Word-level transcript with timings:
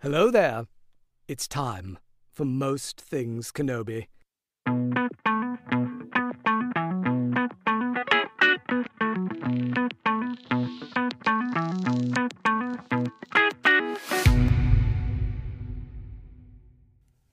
Hello 0.00 0.30
there. 0.30 0.68
It's 1.26 1.48
time 1.48 1.98
for 2.30 2.44
Most 2.44 3.00
Things 3.00 3.50
Kenobi. 3.50 4.06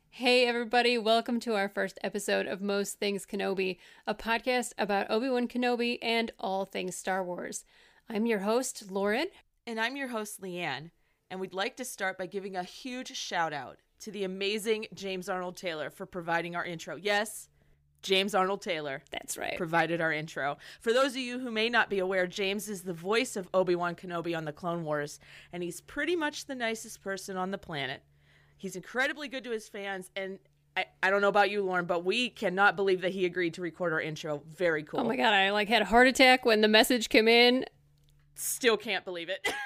Hey, 0.09 0.47
everybody, 0.47 0.97
welcome 0.97 1.39
to 1.41 1.53
our 1.53 1.69
first 1.69 1.99
episode 2.01 2.47
of 2.47 2.63
Most 2.63 2.97
Things 2.97 3.27
Kenobi, 3.27 3.77
a 4.07 4.15
podcast 4.15 4.73
about 4.79 5.11
Obi 5.11 5.29
Wan 5.29 5.47
Kenobi 5.47 5.99
and 6.01 6.31
all 6.39 6.65
things 6.65 6.95
Star 6.95 7.23
Wars. 7.23 7.63
I'm 8.09 8.25
your 8.25 8.39
host, 8.39 8.89
Lauren. 8.89 9.27
And 9.67 9.79
I'm 9.79 9.95
your 9.95 10.07
host, 10.07 10.41
Leanne. 10.41 10.89
And 11.29 11.39
we'd 11.39 11.53
like 11.53 11.77
to 11.77 11.85
start 11.85 12.17
by 12.17 12.27
giving 12.27 12.55
a 12.55 12.63
huge 12.63 13.15
shout 13.15 13.53
out 13.53 13.79
to 14.01 14.11
the 14.11 14.23
amazing 14.23 14.87
James 14.93 15.27
Arnold 15.29 15.57
Taylor 15.57 15.89
for 15.89 16.05
providing 16.05 16.55
our 16.55 16.63
intro. 16.63 16.95
Yes, 16.95 17.49
James 18.05 18.35
Arnold 18.35 18.61
Taylor 18.61 19.01
That's 19.09 19.35
right. 19.35 19.57
provided 19.57 19.99
our 19.99 20.13
intro. 20.13 20.57
For 20.79 20.93
those 20.93 21.11
of 21.11 21.17
you 21.17 21.39
who 21.39 21.49
may 21.49 21.69
not 21.69 21.89
be 21.89 21.97
aware, 21.97 22.27
James 22.27 22.69
is 22.69 22.83
the 22.83 22.93
voice 22.93 23.35
of 23.35 23.49
Obi 23.53 23.75
Wan 23.75 23.95
Kenobi 23.95 24.37
on 24.37 24.45
the 24.45 24.53
Clone 24.53 24.83
Wars, 24.83 25.19
and 25.51 25.63
he's 25.63 25.81
pretty 25.81 26.15
much 26.15 26.45
the 26.45 26.53
nicest 26.53 27.01
person 27.01 27.35
on 27.35 27.49
the 27.49 27.57
planet. 27.57 28.03
He's 28.57 28.75
incredibly 28.75 29.27
good 29.27 29.43
to 29.45 29.51
his 29.51 29.67
fans, 29.67 30.11
and 30.15 30.37
I, 30.77 30.85
I 31.01 31.09
don't 31.09 31.21
know 31.21 31.29
about 31.29 31.49
you, 31.49 31.63
Lauren, 31.63 31.85
but 31.85 32.05
we 32.05 32.29
cannot 32.29 32.75
believe 32.75 33.01
that 33.01 33.11
he 33.11 33.25
agreed 33.25 33.55
to 33.55 33.61
record 33.61 33.91
our 33.91 34.01
intro. 34.01 34.43
Very 34.53 34.83
cool. 34.83 34.99
Oh 34.99 35.03
my 35.03 35.15
god, 35.15 35.33
I 35.33 35.49
like 35.49 35.67
had 35.67 35.81
a 35.81 35.85
heart 35.85 36.07
attack 36.07 36.45
when 36.45 36.61
the 36.61 36.67
message 36.67 37.09
came 37.09 37.27
in. 37.27 37.65
Still 38.35 38.77
can't 38.77 39.03
believe 39.03 39.29
it. 39.29 39.47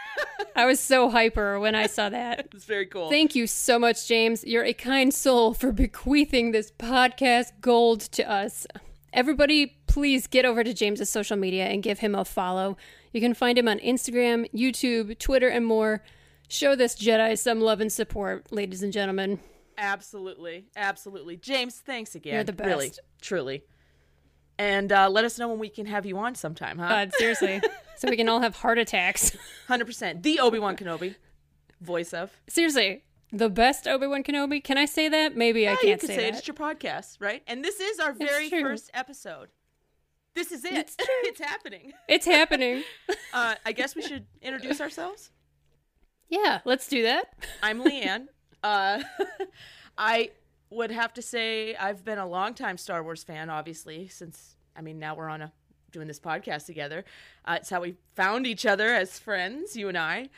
I 0.56 0.66
was 0.66 0.80
so 0.80 1.10
hyper 1.10 1.60
when 1.60 1.76
I 1.76 1.88
saw 1.88 2.10
that. 2.10 2.48
it's 2.54 2.66
very 2.66 2.86
cool. 2.86 3.10
Thank 3.10 3.36
you 3.36 3.48
so 3.48 3.80
much, 3.80 4.08
James. 4.08 4.44
You're 4.44 4.66
a 4.66 4.74
kind 4.74 5.14
soul 5.14 5.54
for 5.54 5.72
bequeathing 5.72 6.52
this 6.52 6.72
podcast 6.72 7.52
gold 7.62 8.02
to 8.02 8.30
us. 8.30 8.68
Everybody, 9.14 9.78
please 9.88 10.28
get 10.28 10.46
over 10.46 10.64
to 10.64 10.74
James's 10.74 11.10
social 11.10 11.38
media 11.38 11.66
and 11.66 11.82
give 11.82 12.00
him 12.00 12.14
a 12.14 12.24
follow. 12.26 12.78
You 13.12 13.22
can 13.22 13.34
find 13.34 13.58
him 13.58 13.68
on 13.68 13.80
Instagram, 13.80 14.52
YouTube, 14.54 15.18
Twitter, 15.18 15.48
and 15.48 15.66
more. 15.66 16.04
Show 16.48 16.76
this 16.76 16.96
Jedi 16.96 17.38
some 17.38 17.62
love 17.62 17.82
and 17.82 17.92
support, 17.92 18.52
ladies 18.52 18.84
and 18.84 18.94
gentlemen. 18.94 19.40
Absolutely. 19.78 20.66
Absolutely. 20.76 21.38
James, 21.38 21.76
thanks 21.76 22.16
again. 22.16 22.34
You're 22.34 22.44
the 22.44 22.54
best. 22.54 22.68
Really, 22.68 22.92
truly. 23.22 23.64
And 24.58 24.92
uh, 24.92 25.10
let 25.10 25.24
us 25.24 25.40
know 25.40 25.48
when 25.48 25.60
we 25.60 25.70
can 25.70 25.86
have 25.86 26.06
you 26.06 26.18
on 26.18 26.36
sometime, 26.36 26.78
huh? 26.78 26.90
God, 26.90 27.14
seriously. 27.18 27.62
so 28.00 28.10
we 28.10 28.16
can 28.16 28.30
all 28.30 28.40
have 28.40 28.56
heart 28.56 28.78
attacks. 28.78 29.36
100%. 29.70 30.24
The 30.24 30.40
Obi 30.40 30.58
Wan 30.58 30.78
Kenobi 30.78 31.16
voice 31.82 32.14
of. 32.14 32.32
seriously, 32.48 33.04
the 33.32 33.50
best 33.50 33.88
Obi 33.88 34.08
Wan 34.08 34.24
Kenobi. 34.24 34.64
Can 34.64 34.78
I 34.78 34.86
say 34.86 35.10
that? 35.10 35.36
Maybe 35.36 35.68
I 35.68 35.76
can't 35.76 35.84
you 35.88 35.98
can 35.98 36.08
say, 36.08 36.16
say, 36.16 36.28
it. 36.28 36.32
that. 36.32 36.38
It's 36.40 36.48
your 36.48 36.56
podcast, 36.56 37.18
right? 37.20 37.44
And 37.46 37.64
this 37.64 37.80
is 37.80 38.00
our 38.00 38.14
very 38.14 38.50
first 38.50 38.90
episode. 38.94 39.50
This 40.34 40.52
is 40.52 40.64
it. 40.64 40.74
It's 40.74 40.96
It's, 41.24 41.40
happening. 41.42 41.92
It's 42.08 42.26
happening. 42.26 42.84
Uh, 43.34 43.54
I 43.64 43.74
guess 43.74 43.96
we 43.96 44.02
should 44.02 44.26
introduce 44.42 44.82
ourselves. 44.82 45.30
yeah, 46.30 46.62
let's 46.66 46.88
do 46.88 47.04
that. 47.04 47.34
I'm 47.62 47.84
Leanne. 47.84 48.26
Uh, 48.64 49.04
I 49.98 50.32
would 50.72 50.90
have 50.92 51.14
to 51.14 51.22
say 51.22 51.76
I've 51.76 52.04
been 52.04 52.18
a 52.18 52.26
longtime 52.26 52.78
Star 52.78 53.04
Wars 53.04 53.24
fan, 53.24 53.50
obviously, 53.52 54.08
since 54.08 54.56
I 54.76 54.82
mean 54.82 54.98
now 54.98 55.16
we're 55.16 55.30
on 55.30 55.42
a 55.44 55.52
doing 55.92 56.08
this 56.08 56.20
podcast 56.20 56.66
together. 56.66 57.04
Uh, 57.46 57.58
it's 57.60 57.70
how 57.70 57.82
we 57.82 57.96
found 58.16 58.46
each 58.48 58.66
other 58.66 58.94
as 58.94 59.18
friends, 59.20 59.76
you 59.76 59.88
and 59.90 59.98
I. 59.98 60.30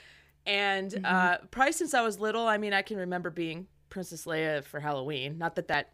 And 0.46 1.06
uh, 1.06 1.38
probably 1.52 1.74
since 1.74 1.94
I 1.94 2.02
was 2.02 2.20
little, 2.20 2.48
I 2.48 2.58
mean, 2.58 2.74
I 2.74 2.82
can 2.82 2.98
remember 2.98 3.30
being 3.30 3.68
Princess 3.90 4.26
Leia 4.26 4.64
for 4.64 4.80
Halloween. 4.80 5.38
Not 5.38 5.56
that 5.56 5.68
that 5.68 5.92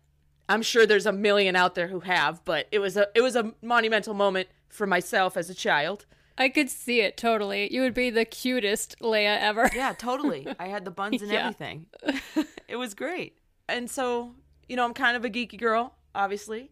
I'm 0.50 0.62
sure 0.62 0.86
there's 0.86 1.06
a 1.06 1.12
million 1.12 1.56
out 1.58 1.76
there 1.76 1.88
who 1.90 2.00
have, 2.02 2.44
but 2.46 2.68
it 2.72 2.80
was 2.80 2.96
a 2.96 3.08
it 3.14 3.22
was 3.22 3.36
a 3.36 3.54
monumental 3.62 4.14
moment 4.14 4.48
for 4.70 4.88
myself 4.88 5.36
as 5.36 5.50
a 5.50 5.54
child. 5.54 6.06
I 6.38 6.50
could 6.50 6.70
see 6.70 7.02
it 7.02 7.18
totally. 7.18 7.74
You 7.74 7.82
would 7.82 7.96
be 7.96 8.10
the 8.12 8.24
cutest 8.24 8.96
Leia 9.02 9.40
ever. 9.42 9.70
Yeah, 9.76 9.94
totally. 9.98 10.48
I 10.60 10.68
had 10.68 10.86
the 10.86 10.92
buns 10.92 11.22
and 11.22 11.32
Yeah. 11.32 11.40
everything. 11.48 11.88
it 12.68 12.76
was 12.76 12.94
great. 12.94 13.38
And 13.68 13.90
so, 13.90 14.36
you 14.70 14.76
know, 14.76 14.86
I'm 14.86 14.94
kind 14.94 15.18
of 15.18 15.26
a 15.26 15.30
geeky 15.30 15.60
girl, 15.60 15.96
obviously. 16.14 16.70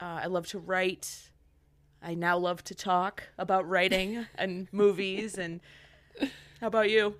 Uh, 0.00 0.20
I 0.22 0.26
love 0.26 0.46
to 0.48 0.58
write. 0.58 1.30
I 2.06 2.14
now 2.14 2.38
love 2.38 2.62
to 2.64 2.74
talk 2.74 3.24
about 3.36 3.68
writing 3.68 4.26
and 4.38 4.68
movies. 4.70 5.36
And 5.36 5.60
how 6.60 6.68
about 6.68 6.88
you? 6.88 7.16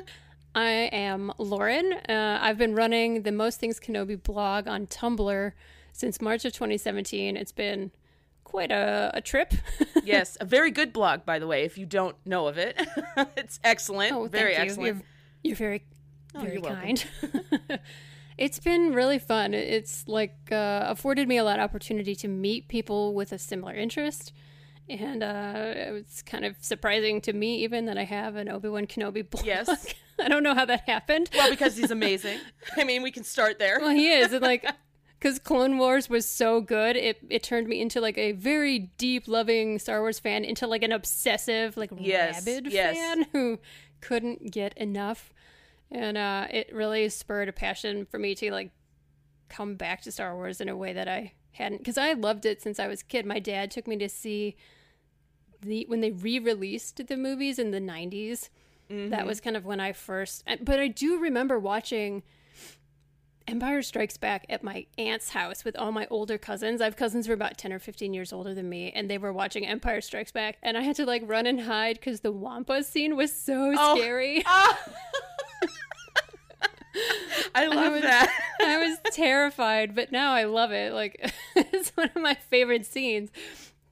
I 0.54 0.70
am 0.92 1.32
Lauren. 1.38 1.92
Uh, 2.08 2.38
I've 2.40 2.56
been 2.56 2.76
running 2.76 3.22
the 3.22 3.32
Most 3.32 3.58
Things 3.58 3.80
Kenobi 3.80 4.22
blog 4.22 4.68
on 4.68 4.86
Tumblr 4.86 5.52
since 5.92 6.20
March 6.20 6.44
of 6.44 6.52
2017. 6.52 7.36
It's 7.36 7.50
been 7.50 7.90
quite 8.44 8.70
a, 8.70 9.10
a 9.12 9.20
trip. 9.20 9.54
yes, 10.04 10.38
a 10.40 10.44
very 10.44 10.70
good 10.70 10.92
blog, 10.92 11.24
by 11.26 11.40
the 11.40 11.48
way, 11.48 11.64
if 11.64 11.76
you 11.76 11.84
don't 11.84 12.14
know 12.24 12.46
of 12.46 12.58
it. 12.58 12.80
it's 13.36 13.58
excellent. 13.64 14.12
Oh, 14.12 14.26
very 14.26 14.52
you. 14.52 14.58
excellent. 14.58 14.96
You're, 14.96 15.02
you're 15.42 15.56
very, 15.56 15.84
Oh, 16.36 16.42
very 16.42 16.54
you're 16.54 16.62
kind. 16.62 17.04
It's 18.38 18.58
been 18.60 18.92
really 18.94 19.18
fun. 19.18 19.52
It's 19.52 20.06
like 20.06 20.36
uh, 20.50 20.84
afforded 20.86 21.28
me 21.28 21.36
a 21.36 21.44
lot 21.44 21.58
of 21.58 21.64
opportunity 21.64 22.14
to 22.16 22.28
meet 22.28 22.68
people 22.68 23.12
with 23.14 23.32
a 23.32 23.38
similar 23.38 23.74
interest. 23.74 24.32
And 24.88 25.22
uh, 25.22 25.72
it's 25.74 26.22
kind 26.22 26.46
of 26.46 26.56
surprising 26.60 27.20
to 27.22 27.32
me, 27.34 27.56
even 27.64 27.84
that 27.86 27.98
I 27.98 28.04
have 28.04 28.36
an 28.36 28.48
Obi 28.48 28.68
Wan 28.68 28.86
Kenobi 28.86 29.28
blog. 29.28 29.44
Yes. 29.44 29.92
I 30.18 30.28
don't 30.28 30.42
know 30.42 30.54
how 30.54 30.64
that 30.64 30.88
happened. 30.88 31.28
Well, 31.34 31.50
because 31.50 31.76
he's 31.76 31.90
amazing. 32.00 32.38
I 32.76 32.84
mean, 32.84 33.02
we 33.02 33.10
can 33.10 33.24
start 33.24 33.58
there. 33.58 33.78
Well, 33.80 33.90
he 33.90 34.10
is. 34.10 34.32
And 34.32 34.42
like, 34.42 34.64
because 35.18 35.38
Clone 35.38 35.76
Wars 35.76 36.08
was 36.08 36.26
so 36.26 36.60
good, 36.60 36.96
it, 36.96 37.18
it 37.28 37.42
turned 37.42 37.68
me 37.68 37.80
into 37.80 38.00
like 38.00 38.16
a 38.16 38.32
very 38.32 38.78
deep, 38.96 39.28
loving 39.28 39.78
Star 39.78 40.00
Wars 40.00 40.18
fan, 40.18 40.44
into 40.44 40.66
like 40.66 40.82
an 40.82 40.92
obsessive, 40.92 41.76
like 41.76 41.90
Yes, 41.98 42.46
rabid 42.46 42.72
yes. 42.72 42.96
fan 42.96 43.26
who 43.32 43.58
couldn't 44.00 44.52
get 44.52 44.76
enough. 44.78 45.34
And 45.90 46.16
uh, 46.18 46.46
it 46.50 46.70
really 46.74 47.08
spurred 47.08 47.48
a 47.48 47.52
passion 47.52 48.04
for 48.06 48.18
me 48.18 48.34
to 48.36 48.50
like 48.52 48.70
come 49.48 49.74
back 49.76 50.02
to 50.02 50.12
Star 50.12 50.34
Wars 50.34 50.60
in 50.60 50.68
a 50.68 50.76
way 50.76 50.92
that 50.92 51.08
I 51.08 51.32
hadn't, 51.52 51.78
because 51.78 51.96
I 51.98 52.12
loved 52.12 52.44
it 52.46 52.60
since 52.60 52.78
I 52.78 52.86
was 52.88 53.00
a 53.00 53.04
kid. 53.04 53.24
My 53.26 53.38
dad 53.38 53.70
took 53.70 53.86
me 53.86 53.96
to 53.98 54.08
see 54.08 54.56
the 55.62 55.86
when 55.88 56.00
they 56.00 56.10
re-released 56.12 57.06
the 57.06 57.16
movies 57.16 57.58
in 57.58 57.70
the 57.70 57.80
90s. 57.80 58.48
That 58.90 59.26
was 59.26 59.40
kind 59.40 59.54
of 59.56 59.66
when 59.66 59.80
I 59.80 59.92
first, 59.92 60.44
but 60.62 60.80
I 60.80 60.88
do 60.88 61.18
remember 61.18 61.58
watching. 61.58 62.22
Empire 63.46 63.80
Strikes 63.80 64.18
Back 64.18 64.44
at 64.50 64.62
my 64.62 64.84
aunt's 64.98 65.30
house 65.30 65.64
with 65.64 65.74
all 65.78 65.90
my 65.90 66.06
older 66.10 66.36
cousins. 66.36 66.82
I 66.82 66.84
have 66.84 66.96
cousins 66.96 67.24
who 67.24 67.32
are 67.32 67.34
about 67.34 67.56
10 67.56 67.72
or 67.72 67.78
15 67.78 68.12
years 68.12 68.30
older 68.30 68.52
than 68.52 68.68
me, 68.68 68.92
and 68.92 69.08
they 69.08 69.16
were 69.16 69.32
watching 69.32 69.66
Empire 69.66 70.02
Strikes 70.02 70.30
Back. 70.32 70.58
And 70.62 70.76
I 70.76 70.82
had 70.82 70.96
to 70.96 71.06
like 71.06 71.22
run 71.24 71.46
and 71.46 71.62
hide 71.62 71.96
because 71.96 72.20
the 72.20 72.30
Wampa 72.30 72.82
scene 72.84 73.16
was 73.16 73.32
so 73.32 73.72
Oh. 73.74 73.96
scary. 73.96 74.42
Ah! 74.46 74.78
I 77.54 77.66
love 77.66 77.92
was- 77.92 78.02
that. 78.02 78.30
I 78.60 78.76
was 78.78 78.98
terrified, 79.12 79.94
but 79.94 80.12
now 80.12 80.32
I 80.32 80.44
love 80.44 80.72
it. 80.72 80.92
Like, 80.92 81.32
it's 81.56 81.90
one 81.90 82.10
of 82.14 82.20
my 82.22 82.34
favorite 82.34 82.86
scenes 82.86 83.30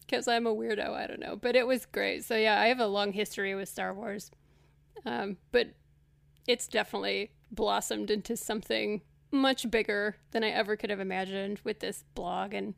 because 0.00 0.28
I'm 0.28 0.46
a 0.46 0.54
weirdo. 0.54 0.90
I 0.94 1.06
don't 1.06 1.20
know. 1.20 1.36
But 1.36 1.56
it 1.56 1.66
was 1.66 1.86
great. 1.86 2.24
So, 2.24 2.36
yeah, 2.36 2.60
I 2.60 2.66
have 2.66 2.80
a 2.80 2.86
long 2.86 3.12
history 3.12 3.54
with 3.54 3.68
Star 3.68 3.92
Wars. 3.94 4.30
Um, 5.04 5.36
but 5.52 5.68
it's 6.46 6.66
definitely 6.68 7.32
blossomed 7.50 8.10
into 8.10 8.36
something 8.36 9.02
much 9.30 9.70
bigger 9.70 10.16
than 10.32 10.42
I 10.44 10.48
ever 10.50 10.76
could 10.76 10.90
have 10.90 11.00
imagined 11.00 11.60
with 11.64 11.80
this 11.80 12.04
blog 12.14 12.54
and 12.54 12.74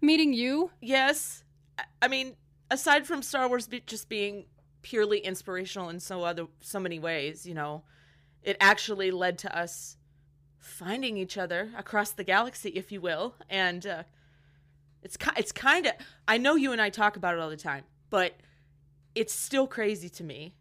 meeting 0.00 0.32
you. 0.32 0.70
Yes. 0.80 1.44
I- 1.78 1.84
I 2.02 2.08
mean, 2.08 2.36
aside 2.70 3.06
from 3.06 3.22
Star 3.22 3.48
Wars 3.48 3.68
just 3.86 4.08
being 4.08 4.46
purely 4.82 5.18
inspirational 5.20 5.88
in 5.88 6.00
so 6.00 6.24
other 6.24 6.46
so 6.60 6.80
many 6.80 6.98
ways, 6.98 7.46
you 7.46 7.54
know, 7.54 7.84
it 8.42 8.56
actually 8.60 9.10
led 9.10 9.38
to 9.38 9.56
us 9.56 9.96
finding 10.58 11.16
each 11.16 11.36
other 11.38 11.70
across 11.76 12.10
the 12.12 12.24
galaxy, 12.24 12.70
if 12.70 12.90
you 12.92 13.00
will, 13.00 13.34
and 13.50 13.86
uh, 13.86 14.02
it's 15.02 15.16
ki- 15.16 15.30
it's 15.36 15.52
kind 15.52 15.86
of 15.86 15.92
I 16.26 16.38
know 16.38 16.54
you 16.56 16.72
and 16.72 16.80
I 16.80 16.90
talk 16.90 17.16
about 17.16 17.34
it 17.34 17.40
all 17.40 17.50
the 17.50 17.56
time, 17.56 17.84
but 18.10 18.34
it's 19.14 19.34
still 19.34 19.66
crazy 19.66 20.08
to 20.08 20.24
me 20.24 20.54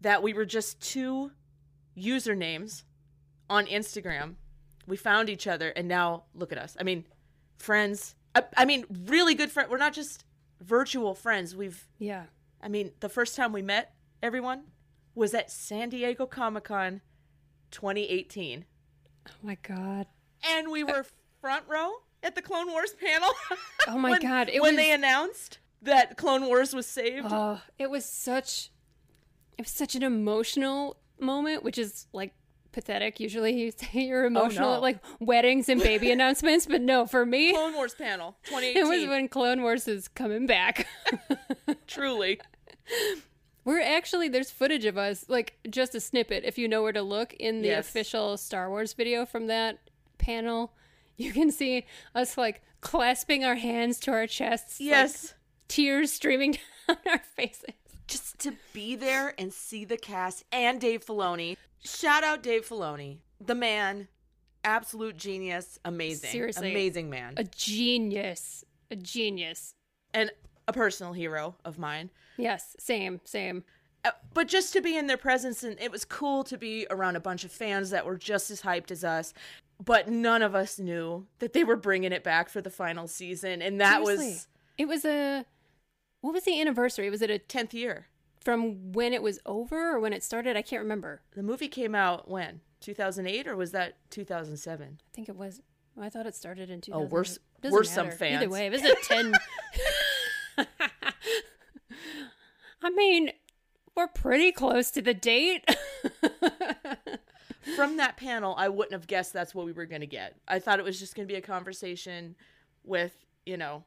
that 0.00 0.22
we 0.22 0.32
were 0.32 0.44
just 0.44 0.80
two 0.80 1.30
usernames 1.96 2.82
on 3.48 3.66
Instagram. 3.66 4.34
We 4.86 4.96
found 4.96 5.28
each 5.30 5.46
other, 5.46 5.68
and 5.70 5.86
now 5.86 6.24
look 6.34 6.50
at 6.52 6.58
us. 6.58 6.76
I 6.80 6.82
mean, 6.82 7.04
friends. 7.58 8.14
I, 8.34 8.42
I 8.56 8.64
mean, 8.64 8.84
really 9.06 9.34
good 9.34 9.50
friends. 9.50 9.70
We're 9.70 9.76
not 9.78 9.92
just 9.92 10.24
virtual 10.60 11.14
friends. 11.14 11.54
We've, 11.54 11.86
Yeah. 11.98 12.24
I 12.62 12.68
mean, 12.68 12.92
the 13.00 13.08
first 13.08 13.36
time 13.36 13.52
we 13.52 13.62
met 13.62 13.94
everyone 14.22 14.62
was 15.14 15.34
at 15.34 15.50
San 15.50 15.88
Diego 15.88 16.26
Comic 16.26 16.64
Con 16.64 17.00
2018. 17.70 18.64
Oh 19.28 19.30
my 19.42 19.56
god. 19.62 20.06
And 20.44 20.70
we 20.70 20.82
uh, 20.82 20.86
were 20.86 21.06
front 21.40 21.64
row 21.68 21.90
at 22.22 22.34
the 22.34 22.42
Clone 22.42 22.70
Wars 22.70 22.94
panel. 22.94 23.30
Oh 23.88 23.98
my 23.98 24.12
when, 24.12 24.20
God, 24.22 24.48
it 24.48 24.62
when 24.62 24.76
was- 24.76 24.84
they 24.84 24.92
announced 24.92 25.58
that 25.82 26.16
Clone 26.16 26.46
Wars 26.46 26.72
was 26.72 26.86
saved. 26.86 27.26
Oh, 27.28 27.60
it 27.80 27.90
was 27.90 28.04
such 28.04 28.70
it 29.58 29.62
was 29.62 29.72
such 29.72 29.96
an 29.96 30.04
emotional 30.04 30.98
moment, 31.18 31.64
which 31.64 31.78
is 31.78 32.06
like 32.12 32.32
pathetic. 32.70 33.18
Usually 33.18 33.60
you 33.60 33.72
say 33.76 34.02
you're 34.04 34.22
oh, 34.22 34.28
emotional 34.28 34.70
no. 34.70 34.76
at 34.76 34.82
like 34.82 35.00
weddings 35.18 35.68
and 35.68 35.82
baby 35.82 36.10
announcements, 36.12 36.66
but 36.66 36.80
no, 36.80 37.06
for 37.06 37.26
me, 37.26 37.52
Clone 37.52 37.74
Wars 37.74 37.94
panel 37.94 38.36
it 38.52 38.86
was 38.86 39.08
when 39.08 39.26
Clone 39.28 39.62
Wars 39.62 39.88
is 39.88 40.06
coming 40.06 40.46
back. 40.46 40.86
Truly. 41.88 42.40
We're 43.64 43.80
actually 43.80 44.28
there's 44.28 44.50
footage 44.50 44.84
of 44.84 44.98
us, 44.98 45.24
like 45.28 45.58
just 45.70 45.94
a 45.94 46.00
snippet. 46.00 46.44
If 46.44 46.58
you 46.58 46.66
know 46.68 46.82
where 46.82 46.92
to 46.92 47.02
look 47.02 47.32
in 47.34 47.62
the 47.62 47.68
Yes. 47.68 47.88
official 47.88 48.36
Star 48.36 48.68
Wars 48.68 48.92
video 48.92 49.24
from 49.24 49.46
that 49.46 49.78
panel, 50.18 50.72
you 51.16 51.32
can 51.32 51.50
see 51.52 51.86
us 52.14 52.36
like 52.36 52.62
clasping 52.80 53.44
our 53.44 53.54
hands 53.54 54.00
to 54.00 54.10
our 54.12 54.26
chests. 54.26 54.80
like, 54.80 54.86
Yes. 54.88 55.34
tears 55.68 56.12
streaming 56.12 56.52
down 56.88 56.96
our 57.06 57.18
faces. 57.36 57.74
just 58.08 58.38
to 58.40 58.52
be 58.72 58.96
there 58.96 59.32
and 59.38 59.52
see 59.52 59.84
the 59.84 59.96
cast 59.96 60.44
and 60.52 60.80
Dave 60.80 61.04
Filoni. 61.06 61.56
Shout 61.84 62.24
out 62.24 62.42
Dave 62.42 62.68
Filoni, 62.68 63.18
the 63.40 63.54
man, 63.54 64.08
absolute 64.64 65.16
genius, 65.16 65.78
amazing, 65.84 66.30
Seriously. 66.30 66.70
amazing 66.72 67.08
man, 67.10 67.34
A 67.36 67.44
genius, 67.44 68.64
a 68.90 68.96
genius. 68.96 69.74
and 70.12 70.30
a 70.68 70.72
personal 70.72 71.12
hero 71.12 71.56
of 71.64 71.78
mine. 71.78 72.10
Yes, 72.36 72.76
same, 72.78 73.20
same. 73.24 73.64
Uh, 74.04 74.10
But 74.34 74.48
just 74.48 74.72
to 74.72 74.80
be 74.80 74.96
in 74.96 75.06
their 75.06 75.16
presence, 75.16 75.62
and 75.62 75.78
it 75.80 75.90
was 75.92 76.04
cool 76.04 76.42
to 76.44 76.58
be 76.58 76.86
around 76.90 77.16
a 77.16 77.20
bunch 77.20 77.44
of 77.44 77.52
fans 77.52 77.90
that 77.90 78.04
were 78.06 78.16
just 78.16 78.50
as 78.50 78.62
hyped 78.62 78.90
as 78.90 79.04
us. 79.04 79.32
But 79.84 80.08
none 80.08 80.42
of 80.42 80.54
us 80.54 80.78
knew 80.78 81.26
that 81.40 81.52
they 81.52 81.64
were 81.64 81.76
bringing 81.76 82.12
it 82.12 82.22
back 82.24 82.48
for 82.48 82.60
the 82.60 82.70
final 82.70 83.06
season, 83.08 83.60
and 83.62 83.80
that 83.80 84.04
Seriously. 84.04 84.26
was 84.26 84.48
It 84.78 84.88
was 84.88 85.04
a. 85.04 85.44
What 86.20 86.32
was 86.34 86.44
the 86.44 86.60
anniversary? 86.60 87.10
Was 87.10 87.22
it 87.22 87.30
a 87.30 87.38
tenth 87.38 87.74
year. 87.74 88.06
from 88.40 88.92
when 88.92 89.12
it 89.12 89.22
was 89.22 89.38
over 89.46 89.94
or 89.94 90.00
when 90.00 90.12
it 90.12 90.22
started? 90.22 90.56
I 90.56 90.62
can't 90.62 90.82
remember. 90.82 91.22
The 91.34 91.42
movie 91.42 91.68
came 91.68 91.94
out 91.94 92.28
when 92.28 92.60
2008, 92.80 93.46
or 93.46 93.56
was 93.56 93.70
that 93.72 93.94
2007? 94.10 94.98
I 95.00 95.14
think 95.14 95.28
it 95.28 95.36
was. 95.36 95.60
I 96.00 96.08
thought 96.08 96.26
it 96.26 96.34
started 96.34 96.70
in 96.70 96.80
2000. 96.80 97.04
Oh, 97.04 97.08
we're 97.08 97.24
we're 97.70 97.84
some 97.84 98.10
fans. 98.10 98.42
Either 98.42 98.48
way, 98.50 98.66
it 98.66 98.72
was 98.72 98.82
a 98.84 98.94
10. 99.02 99.32
I 102.82 102.90
mean, 102.90 103.30
we're 103.94 104.08
pretty 104.08 104.52
close 104.52 104.90
to 104.92 105.02
the 105.02 105.14
date. 105.14 105.64
from 107.76 107.96
that 107.98 108.16
panel, 108.16 108.54
I 108.58 108.68
wouldn't 108.68 108.92
have 108.92 109.06
guessed 109.06 109.32
that's 109.32 109.54
what 109.54 109.66
we 109.66 109.72
were 109.72 109.86
going 109.86 110.00
to 110.00 110.06
get. 110.06 110.36
I 110.48 110.58
thought 110.58 110.78
it 110.78 110.84
was 110.84 110.98
just 110.98 111.14
going 111.14 111.26
to 111.26 111.32
be 111.32 111.38
a 111.38 111.42
conversation 111.42 112.34
with, 112.84 113.12
you 113.46 113.56
know, 113.56 113.84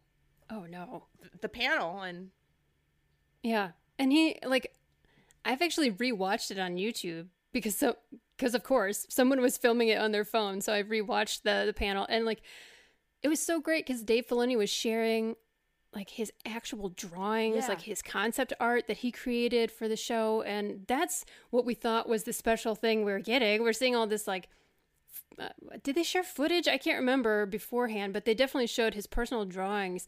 oh 0.49 0.65
no. 0.69 1.03
th- 1.21 1.33
the 1.41 1.49
panel 1.49 2.01
and 2.01 2.29
Yeah. 3.43 3.71
And 3.99 4.11
he 4.11 4.37
like 4.45 4.73
I've 5.43 5.61
actually 5.61 5.91
rewatched 5.91 6.51
it 6.51 6.59
on 6.59 6.75
YouTube 6.75 7.27
because 7.51 7.75
so 7.75 7.97
because 8.37 8.55
of 8.55 8.63
course 8.63 9.05
someone 9.09 9.41
was 9.41 9.57
filming 9.57 9.89
it 9.89 9.99
on 9.99 10.11
their 10.11 10.25
phone, 10.25 10.61
so 10.61 10.73
I 10.73 10.83
rewatched 10.83 11.43
the 11.43 11.63
the 11.65 11.73
panel 11.73 12.05
and 12.09 12.25
like 12.25 12.41
it 13.21 13.27
was 13.27 13.41
so 13.41 13.59
great 13.59 13.85
cuz 13.85 14.03
Dave 14.03 14.27
Filoni 14.27 14.57
was 14.57 14.69
sharing 14.69 15.35
like 15.95 16.09
his 16.11 16.31
actual 16.45 16.89
drawings, 16.89 17.55
Yeah. 17.63 17.67
like 17.69 17.81
his 17.81 18.01
concept 18.01 18.51
art 18.59 18.87
that 18.87 18.97
he 18.97 19.11
created 19.11 19.71
for 19.71 19.87
the 19.87 19.95
show 19.95 20.41
and 20.41 20.85
that's 20.87 21.25
what 21.51 21.65
we 21.65 21.73
thought 21.73 22.09
was 22.09 22.23
the 22.23 22.33
special 22.33 22.75
thing 22.75 23.03
we 23.05 23.11
were 23.11 23.19
getting. 23.19 23.63
We're 23.63 23.73
seeing 23.73 23.95
all 23.95 24.05
this 24.07 24.27
like 24.27 24.49
uh, 25.39 25.49
did 25.83 25.95
they 25.95 26.03
share 26.03 26.23
footage? 26.23 26.67
I 26.67 26.77
can't 26.77 26.97
remember 26.99 27.45
beforehand, 27.45 28.13
but 28.13 28.25
they 28.25 28.33
definitely 28.33 28.67
showed 28.67 28.93
his 28.93 29.07
personal 29.07 29.43
drawings. 29.45 30.07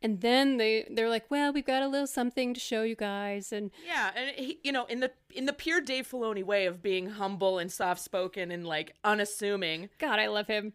And 0.00 0.20
then 0.20 0.56
they 0.56 0.86
they're 0.90 1.08
like, 1.10 1.30
"Well, 1.30 1.52
we've 1.52 1.64
got 1.64 1.82
a 1.82 1.88
little 1.88 2.06
something 2.08 2.54
to 2.54 2.60
show 2.60 2.82
you 2.82 2.96
guys." 2.96 3.52
And 3.52 3.70
yeah, 3.86 4.10
and 4.16 4.30
he, 4.34 4.58
you 4.64 4.72
know, 4.72 4.84
in 4.86 4.98
the 5.00 5.12
in 5.32 5.44
the 5.46 5.52
pure 5.52 5.80
Dave 5.80 6.08
Filoni 6.10 6.42
way 6.42 6.66
of 6.66 6.82
being 6.82 7.10
humble 7.10 7.58
and 7.58 7.70
soft 7.70 8.00
spoken 8.00 8.50
and 8.50 8.66
like 8.66 8.94
unassuming, 9.04 9.90
God, 9.98 10.18
I 10.18 10.26
love 10.26 10.48
him. 10.48 10.72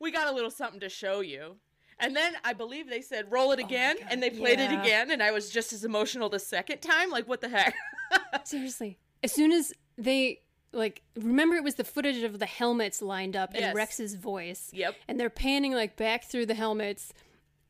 we 0.00 0.10
got 0.10 0.26
a 0.28 0.32
little 0.32 0.50
something 0.50 0.80
to 0.80 0.88
show 0.88 1.20
you. 1.20 1.56
And 2.00 2.14
then 2.14 2.34
I 2.44 2.52
believe 2.52 2.88
they 2.88 3.00
said 3.02 3.30
roll 3.30 3.52
it 3.52 3.60
oh 3.62 3.66
again, 3.66 3.96
God, 3.98 4.08
and 4.10 4.22
they 4.22 4.30
played 4.30 4.60
it 4.60 4.70
again, 4.70 5.10
and 5.10 5.22
I 5.22 5.32
was 5.32 5.50
just 5.50 5.72
as 5.72 5.84
emotional 5.84 6.28
the 6.28 6.38
second 6.38 6.80
time. 6.80 7.10
Like, 7.10 7.26
what 7.28 7.40
the 7.40 7.48
heck? 7.48 7.74
Seriously. 8.44 8.98
As 9.22 9.32
soon 9.32 9.52
as 9.52 9.72
they 9.96 10.40
like 10.72 11.02
remember 11.16 11.56
it 11.56 11.64
was 11.64 11.76
the 11.76 11.84
footage 11.84 12.22
of 12.22 12.38
the 12.38 12.46
helmets 12.46 13.00
lined 13.02 13.34
up 13.34 13.50
and 13.54 13.60
Yes. 13.60 13.74
Rex's 13.74 14.14
voice. 14.14 14.70
Yep. 14.72 14.94
And 15.08 15.18
they're 15.18 15.30
panning 15.30 15.72
like 15.72 15.96
back 15.96 16.24
through 16.24 16.46
the 16.46 16.54
helmets. 16.54 17.12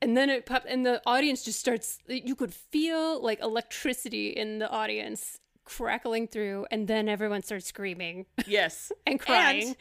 And 0.03 0.17
then 0.17 0.31
it 0.31 0.47
popped 0.47 0.67
and 0.67 0.85
the 0.85 1.01
audience 1.07 1.45
just 1.45 1.59
starts 1.59 1.99
you 2.07 2.35
could 2.35 2.53
feel 2.53 3.23
like 3.23 3.41
electricity 3.41 4.29
in 4.31 4.59
the 4.59 4.69
audience 4.69 5.41
crackling 5.65 6.27
through 6.27 6.67
and 6.71 6.89
then 6.89 7.09
everyone 7.09 7.43
starts 7.43 7.67
screaming 7.67 8.27
yes, 8.47 8.91
and 9.07 9.21
crying. 9.21 9.77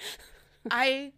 And 0.63 0.71
I 0.71 1.13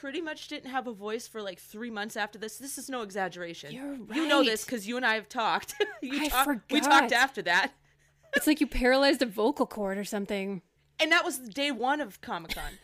pretty 0.00 0.20
much 0.20 0.48
didn't 0.48 0.70
have 0.70 0.86
a 0.86 0.92
voice 0.92 1.26
for 1.28 1.40
like 1.42 1.58
three 1.58 1.90
months 1.90 2.16
after 2.16 2.38
this. 2.38 2.58
This 2.58 2.78
is 2.78 2.88
no 2.90 3.02
exaggeration. 3.02 3.72
You're 3.72 3.94
right. 3.94 4.16
You 4.16 4.26
know 4.28 4.42
this 4.44 4.64
because 4.64 4.86
you 4.86 4.96
and 4.96 5.04
I 5.06 5.14
have 5.14 5.28
talked. 5.28 5.74
I 6.02 6.28
talk- 6.28 6.60
We 6.70 6.80
talked 6.80 7.12
after 7.12 7.42
that, 7.42 7.72
it's 8.34 8.46
like 8.46 8.60
you 8.60 8.66
paralyzed 8.66 9.22
a 9.22 9.26
vocal 9.26 9.66
cord 9.66 9.96
or 9.98 10.04
something. 10.04 10.62
and 11.00 11.10
that 11.12 11.24
was 11.24 11.38
day 11.38 11.70
one 11.70 12.00
of 12.00 12.20
Comic 12.20 12.54
Con. 12.54 12.64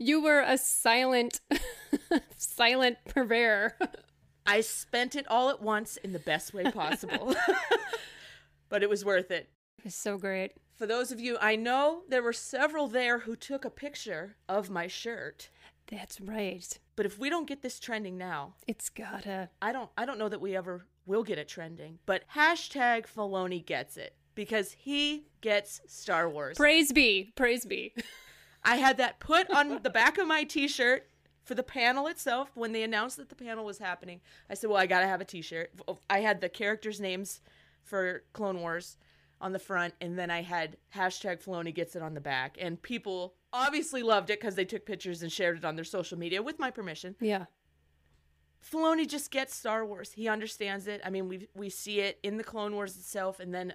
You 0.00 0.20
were 0.20 0.40
a 0.40 0.58
silent 0.58 1.40
silent 2.36 2.96
purveyor. 3.08 3.76
I 4.44 4.62
spent 4.62 5.14
it 5.14 5.26
all 5.28 5.48
at 5.48 5.62
once 5.62 5.96
in 5.98 6.12
the 6.12 6.18
best 6.18 6.52
way 6.52 6.64
possible, 6.72 7.36
but 8.68 8.82
it 8.82 8.88
was 8.90 9.04
worth 9.04 9.30
it. 9.30 9.48
It 9.78 9.84
was 9.84 9.94
so 9.94 10.18
great. 10.18 10.52
For 10.74 10.86
those 10.86 11.12
of 11.12 11.20
you, 11.20 11.36
I 11.40 11.54
know 11.56 12.02
there 12.08 12.22
were 12.22 12.32
several 12.32 12.88
there 12.88 13.20
who 13.20 13.36
took 13.36 13.64
a 13.64 13.70
picture 13.70 14.34
of 14.48 14.70
my 14.70 14.86
shirt. 14.88 15.50
That's 15.90 16.20
right. 16.20 16.78
But 16.96 17.06
if 17.06 17.18
we 17.18 17.30
don't 17.30 17.48
get 17.48 17.62
this 17.62 17.80
trending 17.80 18.16
now, 18.16 18.54
It's 18.66 18.88
gotta. 18.88 19.50
I 19.60 19.72
don't 19.72 19.90
I 19.96 20.04
don't 20.04 20.18
know 20.18 20.28
that 20.28 20.40
we 20.40 20.56
ever 20.56 20.86
will 21.06 21.24
get 21.24 21.38
it 21.38 21.48
trending. 21.48 21.98
But 22.06 22.22
hashtag 22.34 23.06
Filoni 23.06 23.64
gets 23.64 23.96
it 23.96 24.14
because 24.34 24.72
he 24.72 25.26
gets 25.40 25.80
Star 25.86 26.28
Wars. 26.28 26.56
Praise 26.56 26.92
be. 26.92 27.32
Praise 27.34 27.64
be. 27.64 27.94
I 28.62 28.76
had 28.76 28.98
that 28.98 29.18
put 29.20 29.50
on 29.50 29.80
the 29.82 29.90
back 29.90 30.18
of 30.18 30.26
my 30.26 30.44
T-shirt 30.44 31.08
for 31.44 31.54
the 31.54 31.62
panel 31.62 32.06
itself 32.06 32.50
when 32.54 32.72
they 32.72 32.82
announced 32.82 33.16
that 33.16 33.28
the 33.28 33.34
panel 33.34 33.64
was 33.64 33.78
happening. 33.78 34.20
I 34.48 34.54
said, 34.54 34.70
"Well, 34.70 34.78
I 34.78 34.86
gotta 34.86 35.06
have 35.06 35.20
a 35.20 35.24
T-shirt." 35.24 35.72
Oh, 35.88 35.98
I 36.08 36.20
had 36.20 36.40
the 36.40 36.48
characters' 36.48 37.00
names 37.00 37.40
for 37.82 38.22
Clone 38.32 38.60
Wars 38.60 38.96
on 39.40 39.52
the 39.52 39.58
front, 39.58 39.94
and 40.00 40.18
then 40.18 40.30
I 40.30 40.42
had 40.42 40.76
hashtag 40.94 41.42
Filoni 41.42 41.74
gets 41.74 41.96
it 41.96 42.02
on 42.02 42.14
the 42.14 42.20
back, 42.20 42.56
and 42.60 42.80
people 42.80 43.34
obviously 43.52 44.02
loved 44.02 44.30
it 44.30 44.40
because 44.40 44.54
they 44.54 44.64
took 44.64 44.86
pictures 44.86 45.22
and 45.22 45.30
shared 45.30 45.58
it 45.58 45.64
on 45.64 45.76
their 45.76 45.84
social 45.84 46.18
media 46.18 46.42
with 46.42 46.58
my 46.58 46.70
permission. 46.70 47.16
Yeah. 47.20 47.46
Filoni 48.64 49.06
just 49.08 49.30
gets 49.30 49.54
Star 49.54 49.84
Wars. 49.86 50.12
He 50.12 50.28
understands 50.28 50.86
it. 50.86 51.00
I 51.04 51.10
mean, 51.10 51.28
we 51.28 51.48
we 51.54 51.70
see 51.70 52.00
it 52.00 52.18
in 52.22 52.36
the 52.36 52.44
Clone 52.44 52.74
Wars 52.74 52.96
itself, 52.96 53.40
and 53.40 53.54
then, 53.54 53.72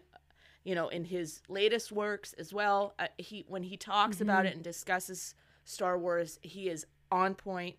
you 0.63 0.75
know, 0.75 0.89
in 0.89 1.05
his 1.05 1.41
latest 1.50 1.91
works 1.91 2.33
as 2.33 2.53
well. 2.53 2.93
Uh, 3.00 3.07
he 3.17 3.45
when 3.47 3.63
he 3.63 3.77
talks 3.77 4.21
about 4.21 4.45
it 4.45 4.53
and 4.53 4.63
discusses 4.63 5.33
Star 5.63 5.97
Wars, 5.97 6.39
he 6.43 6.69
is 6.69 6.85
on 7.11 7.33
point. 7.33 7.77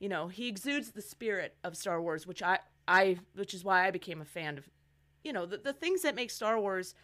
You 0.00 0.08
know, 0.08 0.26
he 0.28 0.48
exudes 0.48 0.90
the 0.90 1.02
spirit 1.02 1.56
of 1.62 1.76
Star 1.76 2.02
Wars, 2.02 2.26
which 2.26 2.42
I 2.42 2.58
I 2.88 3.18
which 3.34 3.54
is 3.54 3.64
why 3.64 3.86
I 3.86 3.90
became 3.90 4.20
a 4.20 4.26
fan 4.26 4.58
of. 4.58 4.68
You 5.22 5.32
know, 5.32 5.46
the 5.46 5.58
the 5.58 5.72
things 5.72 6.02
that 6.02 6.16
make 6.16 6.30
Star 6.30 6.58
Wars. 6.58 6.94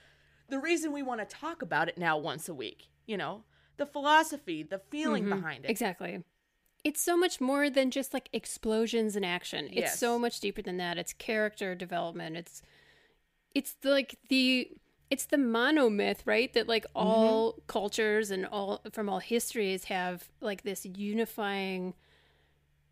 The 0.49 0.59
reason 0.59 0.93
we 0.93 1.05
want 1.05 1.21
to 1.21 1.37
talk 1.37 1.63
about 1.63 1.89
it 1.89 1.97
now 1.97 2.19
once 2.19 2.49
a 2.49 2.55
week. 2.55 2.89
You 3.07 3.17
know, 3.17 3.45
the 3.81 3.87
philosophy, 3.87 4.63
the 4.63 4.79
feeling 4.79 5.25
Mhm. 5.25 5.31
behind 5.31 5.65
it. 5.65 5.71
Exactly. 5.71 6.23
It's 6.85 7.01
so 7.03 7.17
much 7.17 7.41
more 7.41 7.69
than 7.71 7.91
just 7.91 8.13
like 8.15 8.29
explosions 8.33 9.17
and 9.17 9.25
action. 9.25 9.65
It's 9.67 9.77
Yes. 9.77 9.99
so 9.99 10.19
much 10.19 10.39
deeper 10.39 10.61
than 10.63 10.77
that. 10.77 10.99
It's 10.99 11.13
character 11.15 11.75
development. 11.75 12.37
It's 12.37 12.63
it's 13.55 13.73
the, 13.81 13.91
like 13.91 14.15
the 14.29 14.71
it's 15.11 15.25
the 15.27 15.37
monomyth, 15.39 16.19
right? 16.25 16.53
That 16.53 16.69
like 16.69 16.87
all 16.95 17.55
cultures 17.67 18.31
and 18.31 18.47
all 18.47 18.81
from 18.93 19.09
all 19.09 19.19
histories 19.19 19.85
have 19.85 20.29
like 20.41 20.63
this 20.63 20.87
unifying 20.87 21.95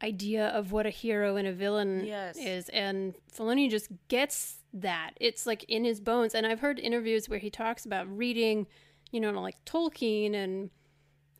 idea 0.02 0.48
of 0.48 0.72
what 0.72 0.86
a 0.86 0.90
hero 0.90 1.36
and 1.36 1.46
a 1.46 1.52
villain 1.52 2.04
Yes. 2.06 2.36
is 2.38 2.68
and 2.70 3.14
Filoni 3.32 3.68
just 3.70 3.88
gets 4.08 4.64
that. 4.72 5.12
It's 5.20 5.46
like 5.46 5.64
in 5.64 5.84
his 5.84 6.00
bones 6.00 6.34
and 6.34 6.46
I've 6.46 6.60
heard 6.60 6.78
interviews 6.80 7.28
where 7.28 7.38
he 7.40 7.50
talks 7.50 7.84
about 7.84 8.06
reading, 8.08 8.66
you 9.12 9.20
know, 9.20 9.30
like 9.40 9.64
Tolkien 9.64 10.34
and 10.34 10.70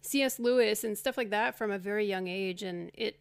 C.S. 0.03 0.39
Lewis 0.39 0.85
and 0.85 0.97
stuff 0.97 1.17
like 1.17 1.31
that 1.31 1.57
from 1.57 1.71
a 1.71 1.79
very 1.79 2.07
young 2.07 2.29
age, 2.29 2.63
and 2.63 2.91
it 2.95 3.21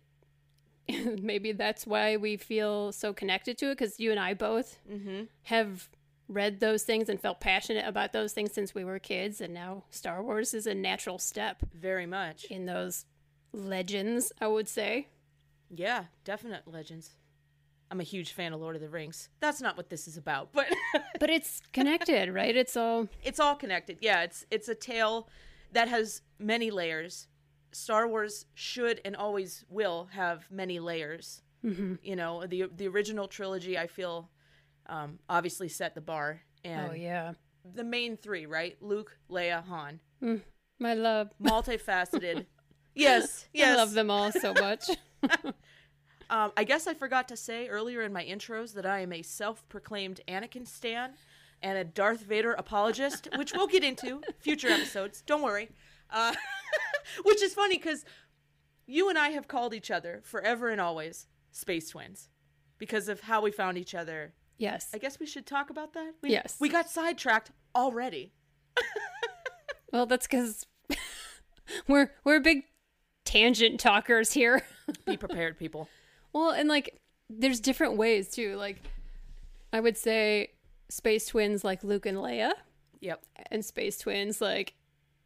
maybe 1.21 1.51
that's 1.51 1.85
why 1.85 2.17
we 2.17 2.37
feel 2.37 2.91
so 2.91 3.13
connected 3.13 3.57
to 3.57 3.71
it 3.71 3.77
because 3.77 3.99
you 3.99 4.11
and 4.11 4.19
I 4.19 4.33
both 4.33 4.79
mm-hmm. 4.89 5.23
have 5.43 5.89
read 6.29 6.59
those 6.59 6.83
things 6.83 7.09
and 7.09 7.19
felt 7.19 7.39
passionate 7.39 7.85
about 7.87 8.13
those 8.13 8.33
things 8.33 8.53
since 8.53 8.75
we 8.75 8.83
were 8.83 8.99
kids, 8.99 9.41
and 9.41 9.53
now 9.53 9.83
Star 9.89 10.21
Wars 10.23 10.53
is 10.53 10.67
a 10.67 10.75
natural 10.75 11.19
step 11.19 11.63
Very 11.73 12.05
much. 12.05 12.45
in 12.45 12.65
those 12.65 13.05
legends. 13.53 14.31
I 14.39 14.47
would 14.47 14.67
say. 14.67 15.07
Yeah, 15.69 16.05
definite 16.23 16.63
legends. 16.65 17.11
I'm 17.89 17.99
a 17.99 18.03
huge 18.03 18.33
fan 18.33 18.53
of 18.53 18.59
Lord 18.59 18.75
of 18.75 18.81
the 18.81 18.89
Rings. 18.89 19.29
That's 19.39 19.61
not 19.61 19.77
what 19.77 19.89
this 19.89 20.07
is 20.07 20.17
about, 20.17 20.49
but 20.53 20.67
But 21.19 21.29
it's 21.29 21.61
connected, 21.73 22.33
right? 22.33 22.55
It's 22.55 22.75
all 22.75 23.07
it's 23.23 23.39
all 23.39 23.55
connected. 23.55 23.97
Yeah, 24.01 24.23
it's 24.23 24.45
it's 24.51 24.67
a 24.67 24.75
tale. 24.75 25.27
That 25.71 25.87
has 25.87 26.21
many 26.39 26.71
layers. 26.71 27.27
Star 27.71 28.07
Wars 28.07 28.45
should 28.53 29.01
and 29.03 29.15
always 29.15 29.65
will 29.69 30.09
have 30.11 30.47
many 30.49 30.79
layers. 30.79 31.41
Mm-hmm. 31.63 31.95
You 32.01 32.15
know, 32.15 32.45
the 32.45 32.65
the 32.75 32.87
original 32.87 33.27
trilogy, 33.27 33.77
I 33.77 33.87
feel, 33.87 34.29
um, 34.87 35.19
obviously 35.27 35.67
set 35.67 35.95
the 35.95 36.01
bar, 36.01 36.41
and 36.63 36.91
Oh 36.91 36.93
yeah, 36.93 37.33
the 37.73 37.83
main 37.83 38.17
three, 38.17 38.45
right? 38.45 38.77
Luke, 38.81 39.17
Leia, 39.29 39.63
Han, 39.65 39.99
my 40.79 40.93
love. 40.93 41.31
multifaceted. 41.43 42.45
yes, 42.95 43.47
yes. 43.53 43.75
I 43.75 43.75
love 43.75 43.93
them 43.93 44.09
all 44.09 44.31
so 44.31 44.53
much. 44.53 44.89
Um, 46.29 46.51
I 46.57 46.63
guess 46.65 46.87
I 46.87 46.93
forgot 46.93 47.27
to 47.29 47.37
say 47.37 47.69
earlier 47.69 48.01
in 48.01 48.11
my 48.11 48.23
intros 48.23 48.73
that 48.73 48.85
I 48.85 48.99
am 48.99 49.13
a 49.13 49.21
self-proclaimed 49.21 50.21
Anakin 50.27 50.67
stan 50.67 51.13
and 51.61 51.77
a 51.77 51.83
Darth 51.83 52.21
Vader 52.21 52.53
apologist, 52.53 53.27
which 53.35 53.53
we'll 53.53 53.67
get 53.67 53.83
into 53.83 54.21
future 54.39 54.67
episodes. 54.69 55.21
Don't 55.25 55.41
worry. 55.41 55.69
Uh, 56.09 56.33
which 57.23 57.41
is 57.41 57.53
funny 57.53 57.77
because 57.77 58.05
you 58.85 59.09
and 59.09 59.17
I 59.17 59.29
have 59.29 59.47
called 59.47 59.73
each 59.73 59.91
other 59.91 60.21
forever 60.23 60.69
and 60.69 60.79
always 60.79 61.27
space 61.51 61.89
twins 61.89 62.29
because 62.77 63.09
of 63.09 63.21
how 63.21 63.41
we 63.41 63.51
found 63.51 63.77
each 63.77 63.95
other. 63.95 64.33
yes. 64.57 64.89
I 64.93 64.97
guess 64.99 65.19
we 65.19 65.25
should 65.25 65.45
talk 65.45 65.69
about 65.69 65.93
that. 65.93 66.13
We, 66.21 66.29
Yes. 66.31 66.57
We 66.59 66.69
got 66.69 66.89
sidetracked 66.89 67.51
already. 67.75 68.33
Well, 69.93 70.05
that's 70.05 70.27
because 70.27 70.65
we're 71.87 72.11
we're 72.25 72.41
big 72.41 72.63
tangent 73.23 73.79
talkers 73.79 74.33
here. 74.33 74.61
Be 75.05 75.15
prepared, 75.15 75.57
people. 75.57 75.87
Well, 76.33 76.51
and 76.51 76.67
like 76.67 76.99
there's 77.29 77.61
different 77.61 77.95
ways 77.95 78.29
too. 78.29 78.55
Like 78.57 78.81
I 79.71 79.79
would 79.79 79.95
say 79.97 80.49
space 80.89 81.27
twins 81.27 81.63
like 81.63 81.83
Luke 81.83 82.05
and 82.05 82.17
Leia 82.17 82.51
Yep. 82.99 83.23
and 83.51 83.63
space 83.65 83.97
twins 83.99 84.41
like 84.41 84.73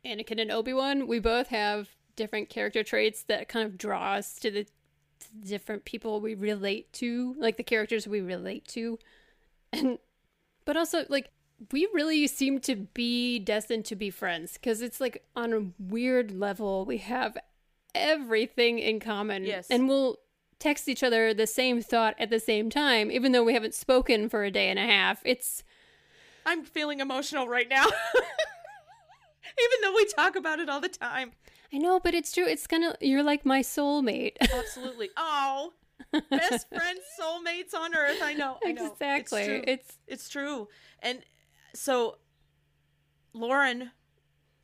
Anakin 0.06 0.41
and 0.41 0.51
Obi-Wan. 0.51 1.08
We 1.08 1.20
both 1.20 1.48
have 1.48 1.89
different 2.15 2.50
character 2.50 2.84
traits 2.84 3.24
that 3.24 3.48
kind 3.48 3.65
of 3.65 3.77
draw 3.77 4.13
us 4.15 4.34
to 4.39 4.51
the, 4.51 4.63
to 4.65 5.34
the 5.41 5.48
different 5.48 5.86
people 5.86 6.20
we 6.20 6.34
relate 6.36 6.91
to, 6.94 7.36
like 7.38 7.58
the 7.58 7.63
characters 7.63 8.08
we 8.08 8.20
relate 8.22 8.68
to. 8.70 9.00
And 9.72 10.00
but 10.65 10.75
also 10.75 11.06
like 11.10 11.30
we 11.72 11.88
really 11.94 12.25
seem 12.27 12.60
to 12.62 12.75
be 12.75 13.38
destined 13.39 13.86
to 13.86 13.96
be 13.96 14.10
friends 14.10 14.53
because 14.53 14.82
it's 14.82 15.00
like 15.00 15.24
on 15.36 15.53
a 15.53 15.68
weird 15.80 16.32
level 16.32 16.86
we 16.86 16.98
have 16.98 17.38
everything 17.94 18.80
in 18.80 19.00
common 19.00 19.44
Yes. 19.46 19.68
and 19.70 19.88
we'll 19.88 20.18
text 20.62 20.88
each 20.88 21.03
other 21.03 21.34
the 21.34 21.48
same 21.48 21.82
thought 21.82 22.15
at 22.20 22.30
the 22.30 22.39
same 22.39 22.70
time 22.70 23.12
even 23.12 23.32
though 23.34 23.44
we 23.44 23.53
haven't 23.53 23.74
spoken 23.74 24.30
for 24.30 24.44
a 24.44 24.51
day 24.51 24.70
and 24.70 24.80
a 24.80 24.86
half 24.86 25.22
it's 25.25 25.63
I'm 26.46 26.63
feeling 26.63 27.00
emotional 27.01 27.48
right 27.48 27.70
now. 27.70 27.86
Even 27.86 29.77
though 29.84 29.94
we 29.94 30.06
talk 30.06 30.36
about 30.36 30.60
it 30.60 30.70
all 30.70 30.80
the 30.80 30.89
time. 30.89 31.34
i 31.74 31.77
know 31.77 32.00
but 32.00 32.13
it's 32.13 32.32
true 32.32 32.46
it's 32.48 32.65
of 32.72 32.96
you're 33.01 33.24
like 33.24 33.46
my 33.46 33.62
soulmate 33.62 34.38
Absolutely. 34.41 35.10
Oh, 35.18 35.74
best 36.30 36.68
friends, 36.70 37.01
soulmates 37.20 37.74
on 37.77 37.96
earth. 37.96 38.22
I 38.22 38.34
know. 38.34 38.58
I 38.65 38.72
know. 38.72 38.91
exactly 38.91 39.41
It's 39.41 39.48
true. 39.48 39.63
it's 39.68 39.98
It's 40.08 40.30
true. 40.30 40.68
And 41.00 41.20
so, 41.74 42.18
Lauren, 43.34 43.91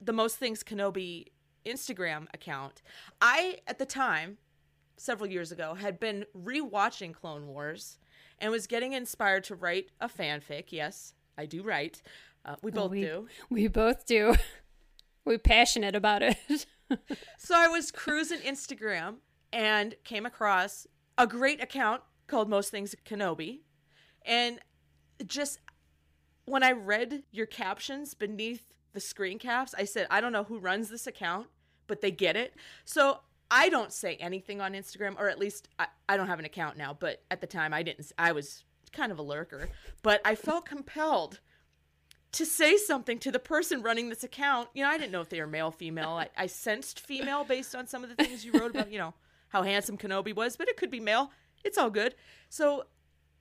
the 0.02 0.14
Most 0.14 0.38
Things 0.38 0.64
Kenobi 0.64 1.28
Instagram 1.66 2.28
account, 2.34 2.82
I, 3.22 3.60
at 3.68 3.78
the 3.80 3.86
time, 3.86 4.38
several 4.98 5.30
years 5.30 5.52
ago, 5.52 5.76
had 5.76 6.00
been 6.00 6.26
rewatching 6.36 7.14
Clone 7.14 7.48
Wars 7.48 7.98
and 8.40 8.52
was 8.52 8.68
getting 8.68 8.94
inspired 8.94 9.44
to 9.46 9.56
write 9.56 9.90
a 10.00 10.08
fanfic. 10.10 10.66
Yes, 10.70 11.14
I 11.38 11.46
do 11.46 11.64
write. 11.64 12.02
Uh, 12.46 12.56
we 12.62 12.72
both 12.72 12.92
we, 12.92 13.02
do. 13.02 13.28
we 13.50 13.68
both 13.68 14.06
do 14.06 14.36
we're 15.26 15.38
passionate 15.38 15.96
about 15.96 16.24
it 16.24 16.38
So 17.38 17.56
I 17.56 17.68
was 17.68 17.92
cruising 17.92 18.40
Instagram 18.40 19.16
and 19.52 19.96
came 20.04 20.26
across 20.26 20.88
a 21.18 21.28
great 21.28 21.62
account 21.62 22.02
called 22.28 22.50
Most 22.50 22.72
Things 22.72 22.96
Kenobi. 23.06 23.62
And 24.26 24.60
just 25.26 25.60
when 26.46 26.64
I 26.64 26.72
read 26.72 27.24
your 27.32 27.46
captions 27.46 28.14
beneath 28.14 28.74
the 28.94 29.00
screen 29.00 29.40
caps, 29.40 29.74
I 29.78 29.84
said, 29.84 30.08
I 30.10 30.22
don't 30.22 30.32
know 30.32 30.44
who 30.44 30.60
runs 30.60 30.90
this 30.90 31.08
account, 31.08 31.48
but 31.88 32.02
they 32.02 32.12
get 32.12 32.36
it. 32.36 32.54
So 32.86 33.20
I 33.50 33.70
don't 33.70 33.94
say 33.94 34.16
anything 34.16 34.62
on 34.62 34.74
Instagram, 34.74 35.16
or 35.18 35.30
at 35.30 35.40
least 35.40 35.70
I, 35.80 35.88
I 36.10 36.18
don't 36.18 36.28
have 36.28 36.40
an 36.40 36.46
account 36.46 36.78
now, 36.78 36.96
but 36.98 37.24
at 37.32 37.42
the 37.42 37.48
time 37.48 37.74
I 37.74 37.84
didn't, 37.84 38.12
I 38.18 38.32
was 38.32 38.64
kind 38.92 39.12
of 39.12 39.20
a 39.20 39.22
lurker. 39.22 39.70
But 40.02 40.22
I 40.26 40.36
felt 40.36 40.66
compelled 40.66 41.40
to 42.34 42.46
say 42.46 42.78
something 42.78 43.20
to 43.20 43.32
the 43.32 43.40
person 43.40 43.82
running 43.82 44.10
this 44.10 44.24
account. 44.24 44.70
You 44.74 44.84
know, 44.84 44.90
I 44.90 44.98
didn't 44.98 45.12
know 45.12 45.22
if 45.22 45.30
they 45.30 45.40
were 45.40 45.48
male, 45.48 45.72
female. 45.72 46.10
I, 46.10 46.30
I 46.38 46.48
sensed 46.48 47.00
female 47.00 47.44
based 47.44 47.74
on 47.74 47.88
some 47.88 48.04
of 48.04 48.10
the 48.10 48.16
things 48.16 48.44
you 48.44 48.52
wrote 48.52 48.72
about, 48.72 48.92
you 48.92 49.00
know, 49.00 49.14
how 49.50 49.64
handsome 49.64 49.98
Kenobi 49.98 50.36
was, 50.36 50.58
but 50.58 50.68
it 50.68 50.78
could 50.78 50.92
be 50.92 51.00
male. 51.00 51.32
It's 51.64 51.78
all 51.78 51.90
good. 51.90 52.16
So 52.50 52.84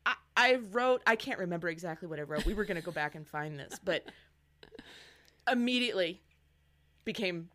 I, 0.05 0.15
I 0.37 0.55
wrote, 0.71 1.03
I 1.07 1.17
can't 1.17 1.41
remember 1.41 1.69
exactly 1.69 2.09
what 2.09 2.21
I 2.21 2.23
wrote. 2.23 2.47
We 2.47 2.55
were 2.55 2.65
going 2.65 2.77
to 2.77 2.83
go 2.83 2.93
back 2.93 3.17
and 3.17 3.27
find 3.27 3.59
this, 3.59 3.81
but 3.83 4.05
immediately 5.51 6.23
became 7.05 7.51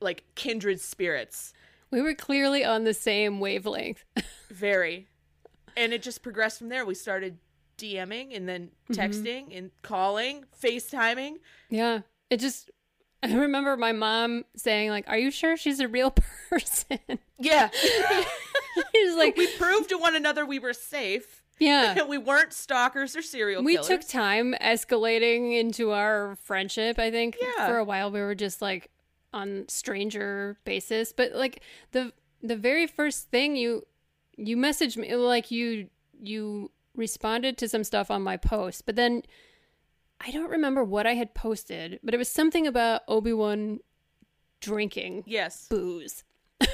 like 0.00 0.24
kindred 0.34 0.80
spirits. 0.80 1.52
We 1.96 2.02
were 2.02 2.14
clearly 2.14 2.62
on 2.62 2.84
the 2.84 2.92
same 2.92 3.40
wavelength 3.40 4.04
Very. 4.50 5.08
And 5.76 5.92
it 5.92 6.02
just 6.02 6.22
progressed 6.22 6.58
from 6.58 6.68
there. 6.68 6.84
We 6.84 6.94
started 6.94 7.38
DMing 7.78 8.36
and 8.36 8.48
then 8.48 8.70
mm-hmm. 8.90 9.00
texting 9.00 9.56
and 9.56 9.70
calling, 9.82 10.44
FaceTiming. 10.62 11.36
Yeah. 11.70 12.00
It 12.30 12.40
just 12.40 12.70
I 13.22 13.34
remember 13.34 13.76
my 13.76 13.92
mom 13.92 14.44
saying 14.56 14.90
like, 14.90 15.08
"Are 15.08 15.18
you 15.18 15.30
sure 15.30 15.56
she's 15.56 15.80
a 15.80 15.88
real 15.88 16.14
person?" 16.50 16.98
Yeah. 17.38 17.70
She's 18.94 19.16
like, 19.16 19.36
we 19.36 19.46
proved 19.56 19.88
to 19.88 19.96
one 19.96 20.14
another 20.14 20.44
we 20.44 20.58
were 20.58 20.74
safe. 20.74 21.42
"Yeah." 21.58 22.04
we 22.04 22.18
weren't 22.18 22.52
stalkers 22.52 23.16
or 23.16 23.22
serial 23.22 23.64
We 23.64 23.72
killers. 23.72 23.88
took 23.88 24.06
time 24.06 24.54
escalating 24.60 25.58
into 25.58 25.92
our 25.92 26.36
friendship, 26.44 26.98
I 26.98 27.10
think. 27.10 27.36
Yeah. 27.40 27.66
For 27.66 27.78
a 27.78 27.84
while 27.84 28.10
we 28.10 28.20
were 28.20 28.34
just 28.34 28.60
like 28.60 28.90
on 29.32 29.64
stranger 29.68 30.58
basis, 30.64 31.12
but 31.12 31.32
like 31.32 31.62
the 31.92 32.12
the 32.42 32.56
very 32.56 32.86
first 32.86 33.30
thing 33.30 33.56
you 33.56 33.82
you 34.36 34.56
messaged 34.56 34.96
me 34.96 35.14
like 35.16 35.50
you 35.50 35.88
you 36.20 36.70
responded 36.94 37.58
to 37.58 37.68
some 37.68 37.84
stuff 37.84 38.10
on 38.10 38.22
my 38.22 38.36
post, 38.36 38.86
but 38.86 38.96
then 38.96 39.22
I 40.20 40.30
don't 40.30 40.50
remember 40.50 40.82
what 40.82 41.06
I 41.06 41.14
had 41.14 41.34
posted, 41.34 42.00
but 42.02 42.14
it 42.14 42.16
was 42.18 42.28
something 42.28 42.66
about 42.66 43.02
Obi-Wan 43.06 43.80
drinking 44.60 45.24
yes. 45.26 45.66
booze. 45.68 46.24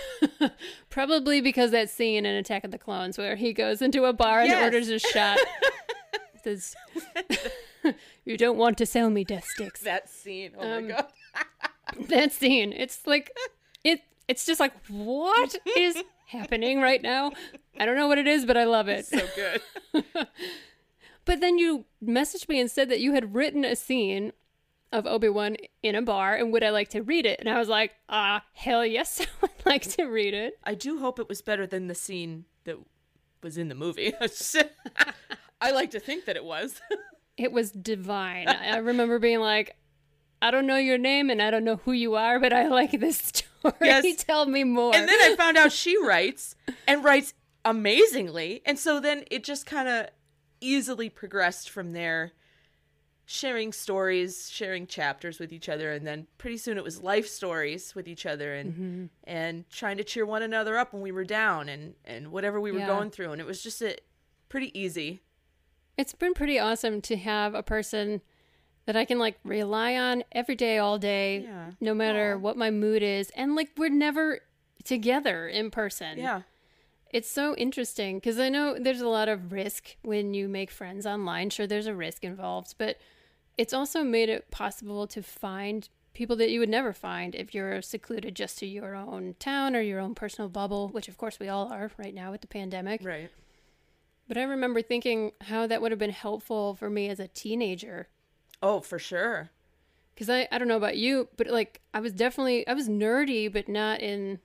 Probably 0.91 1.41
because 1.41 1.73
that 1.73 1.91
scene 1.91 2.25
in 2.25 2.35
Attack 2.37 2.63
of 2.65 2.71
the 2.71 2.79
Clones 2.79 3.19
where 3.19 3.35
he 3.35 3.53
goes 3.53 3.83
into 3.83 4.05
a 4.05 4.13
bar 4.13 4.45
Yes. 4.45 4.55
and 4.55 4.65
orders 4.65 4.89
a 4.89 4.99
shot. 5.01 5.39
Says, 6.45 6.75
"You 8.25 8.37
don't 8.37 8.57
want 8.59 8.77
to 8.79 8.87
sell 8.87 9.11
me 9.11 9.23
death 9.25 9.45
sticks." 9.55 9.81
That 9.83 10.09
scene. 10.09 10.53
Oh 10.59 10.63
Um, 10.79 10.89
my 10.89 10.95
god. 10.95 11.07
That 12.09 12.33
scene, 12.33 12.73
it's 12.73 13.07
like 13.07 13.31
it. 13.85 14.01
It's 14.29 14.47
just 14.47 14.61
like 14.61 14.73
what 14.89 15.57
is 15.77 16.03
happening 16.27 16.81
right 16.81 17.03
now? 17.03 17.33
I 17.79 17.87
don't 17.87 17.97
know 17.97 18.09
what 18.09 18.19
it 18.19 18.27
is, 18.27 18.47
but 18.47 18.57
I 18.57 18.65
love 18.65 18.89
it. 18.89 19.07
So 19.07 19.21
good. 19.35 20.17
But 21.25 21.41
then 21.41 21.59
you 21.59 21.85
messaged 22.05 22.49
me 22.49 22.61
and 22.61 22.71
said 22.71 22.89
that 22.91 23.01
you 23.01 23.13
had 23.13 23.35
written 23.35 23.65
a 23.65 23.77
scene 23.77 24.33
of 24.91 25.07
Obi 25.07 25.29
Wan 25.29 25.57
in 25.83 25.95
a 25.95 26.03
bar, 26.03 26.35
and 26.35 26.53
would 26.53 26.63
I 26.65 26.71
like 26.71 26.89
to 26.91 27.03
read 27.03 27.27
it? 27.27 27.39
And 27.41 27.49
I 27.49 27.59
was 27.59 27.69
like, 27.69 27.93
ah, 28.09 28.45
hell 28.53 28.85
yes, 28.85 29.21
I 29.23 29.27
would 29.41 29.51
like 29.65 29.83
to 29.97 30.05
read 30.05 30.35
it. 30.35 30.55
I 30.65 30.75
do 30.75 30.99
hope 30.99 31.19
it 31.19 31.29
was 31.29 31.41
better 31.41 31.67
than 31.67 31.87
the 31.87 31.95
scene 31.95 32.45
that 32.65 32.77
was 33.43 33.57
in 33.57 33.69
the 33.69 33.75
movie. 33.75 34.13
I 35.61 35.71
like 35.71 35.93
to 35.93 36.01
think 36.01 36.25
that 36.25 36.37
it 36.37 36.45
was. 36.45 36.81
It 37.37 37.53
was 37.53 37.71
divine. 37.71 38.49
I 38.49 38.77
remember 38.79 39.19
being 39.19 39.41
like, 39.41 39.77
I 40.43 40.51
don't 40.51 40.67
know 40.67 40.77
your 40.77 40.99
name 40.99 41.31
and 41.31 41.41
I 41.41 41.51
don't 41.51 41.65
know 41.65 41.77
who 41.77 41.93
you 41.93 42.15
are, 42.17 42.39
but 42.41 42.53
I 42.53 42.67
like 42.69 42.91
this 42.91 43.17
story. 43.63 43.75
Yes. 43.81 44.25
Tell 44.25 44.45
me 44.47 44.65
more. 44.65 44.95
And 44.95 45.09
then 45.09 45.19
I 45.21 45.37
found 45.37 45.57
out 45.57 45.73
she 45.73 45.97
writes 46.05 46.57
and 46.87 47.03
writes 47.05 47.33
amazingly. 47.65 48.61
And 48.67 48.79
so 48.79 49.01
then 49.01 49.25
it 49.31 49.45
just 49.45 49.65
kind 49.67 49.89
of 49.89 50.07
easily 50.61 51.09
progressed 51.09 51.71
from 51.71 51.93
there, 51.93 52.33
sharing 53.25 53.73
stories, 53.73 54.51
sharing 54.51 54.87
chapters 54.87 55.39
with 55.39 55.53
each 55.53 55.69
other, 55.69 55.93
and 55.93 56.07
then 56.07 56.27
pretty 56.39 56.57
soon 56.57 56.77
it 56.77 56.85
was 56.85 57.01
life 57.03 57.29
stories 57.29 57.95
with 57.95 58.09
each 58.09 58.27
other 58.27 58.55
and 58.55 58.73
Mm-hmm. 58.73 59.05
and 59.25 59.69
trying 59.71 59.97
to 59.99 60.05
cheer 60.05 60.27
one 60.27 60.43
another 60.43 60.77
up 60.77 60.93
when 60.93 61.03
we 61.03 61.13
were 61.13 61.25
down 61.25 61.69
and 61.69 61.95
and 62.05 62.33
whatever 62.33 62.61
we 62.61 62.73
were 62.73 62.81
Yeah. 62.81 62.87
going 62.89 63.11
through. 63.11 63.33
And 63.33 63.41
it 63.41 63.47
was 63.47 63.63
just 63.63 63.81
a 63.83 63.97
pretty 64.49 64.77
easy. 64.79 65.23
it's 65.97 66.15
been 66.15 66.35
pretty 66.35 66.59
awesome 66.59 67.01
to 67.03 67.17
have 67.17 67.55
a 67.55 67.63
person 67.63 68.23
that 68.87 68.97
I 68.97 69.05
can 69.05 69.19
like 69.19 69.39
rely 69.45 69.95
on 69.97 70.25
every 70.33 70.55
day, 70.57 70.79
all 70.79 70.99
day, 70.99 71.41
Yeah. 71.43 71.71
no 71.81 71.95
matter 71.95 72.35
Aw. 72.35 72.39
what 72.39 72.57
my 72.57 72.71
mood 72.71 73.03
is. 73.03 73.31
And 73.31 73.55
like, 73.55 73.71
we're 73.77 73.89
never 73.89 74.41
together 74.85 75.47
in 75.49 75.71
person. 75.71 76.19
Yeah. 76.19 76.43
It's 77.11 77.31
so 77.31 77.55
interesting 77.57 78.17
because 78.17 78.39
I 78.39 78.49
know 78.49 78.77
there's 78.79 79.03
a 79.03 79.09
lot 79.09 79.29
of 79.29 79.53
risk 79.53 79.97
when 80.03 80.33
you 80.35 80.49
make 80.49 80.71
friends 80.71 81.05
online. 81.07 81.51
Sure, 81.51 81.67
there's 81.67 81.87
a 81.87 81.95
risk 81.95 82.25
involved, 82.25 82.75
but 82.79 82.97
it's 83.59 83.75
also 83.75 84.03
made 84.03 84.31
it 84.31 84.51
possible 84.51 85.07
to 85.09 85.23
find 85.23 85.89
people 86.15 86.37
that 86.37 86.51
you 86.51 86.59
would 86.61 86.69
never 86.71 86.93
find 86.95 87.35
if 87.35 87.55
you're 87.55 87.83
secluded 87.83 88.35
just 88.35 88.59
to 88.59 88.67
your 88.67 88.95
own 88.95 89.35
town 89.39 89.77
or 89.77 89.81
your 89.83 90.01
own 90.01 90.15
personal 90.15 90.49
bubble, 90.49 90.89
which 90.89 91.07
of 91.09 91.19
course 91.19 91.39
we 91.39 91.49
all 91.49 91.71
are 91.73 91.91
right 91.99 92.15
now 92.15 92.31
with 92.31 92.41
the 92.41 92.47
pandemic. 92.47 93.03
Right. 93.05 93.31
But 94.27 94.39
I 94.39 94.43
remember 94.45 94.81
thinking 94.83 95.33
how 95.43 95.67
that 95.67 95.83
would 95.83 95.93
have 95.93 95.99
been 95.99 96.11
helpful 96.11 96.75
for 96.75 96.89
me 96.89 97.09
as 97.11 97.21
a 97.21 97.29
teenager. 97.29 98.09
Oh, 98.63 98.81
for 98.81 98.99
sure. 98.99 99.51
Because 100.15 100.31
I, 100.31 100.47
I 100.53 100.59
don't 100.59 100.69
know 100.69 100.77
about 100.77 100.97
you, 100.97 101.29
but 101.37 101.49
like 101.49 101.81
I 101.93 102.01
was 102.01 102.13
definitely, 102.13 102.67
I 102.69 102.75
was 102.75 102.89
nerdy, 102.89 103.53
but 103.53 103.69
not 103.69 104.01
in 104.01 104.39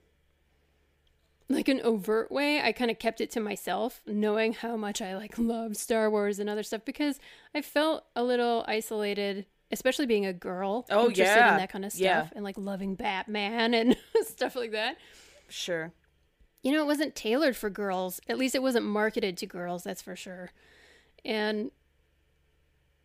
like 1.48 1.68
an 1.68 1.80
overt 1.82 2.30
way. 2.30 2.60
I 2.60 2.72
kind 2.72 2.90
of 2.90 2.98
kept 2.98 3.20
it 3.20 3.30
to 3.32 3.40
myself, 3.40 4.00
knowing 4.06 4.52
how 4.52 4.76
much 4.76 5.00
I 5.00 5.16
like 5.16 5.38
love 5.38 5.76
Star 5.76 6.10
Wars 6.10 6.38
and 6.38 6.48
other 6.50 6.62
stuff 6.62 6.82
because 6.84 7.18
I 7.54 7.62
felt 7.62 8.04
a 8.16 8.22
little 8.24 8.64
isolated, 8.68 9.46
especially 9.70 10.06
being 10.06 10.26
a 10.26 10.32
girl. 10.32 10.86
Oh, 10.90 11.08
yeah. 11.08 11.52
in 11.52 11.58
that 11.58 11.70
kind 11.70 11.84
of 11.84 11.92
stuff 11.92 12.00
Yeah. 12.02 12.28
and 12.34 12.44
like 12.44 12.58
loving 12.58 12.94
Batman 12.96 13.72
and 13.74 13.96
stuff 14.26 14.56
like 14.56 14.72
that. 14.72 14.96
Sure. 15.48 15.92
You 16.62 16.72
know, 16.72 16.82
it 16.82 16.86
wasn't 16.86 17.14
tailored 17.14 17.56
for 17.56 17.70
girls. 17.70 18.20
At 18.28 18.36
least 18.36 18.54
it 18.54 18.62
wasn't 18.62 18.84
marketed 18.86 19.36
to 19.38 19.46
girls, 19.46 19.84
that's 19.84 20.02
for 20.02 20.16
sure. 20.16 20.50
And 21.24 21.70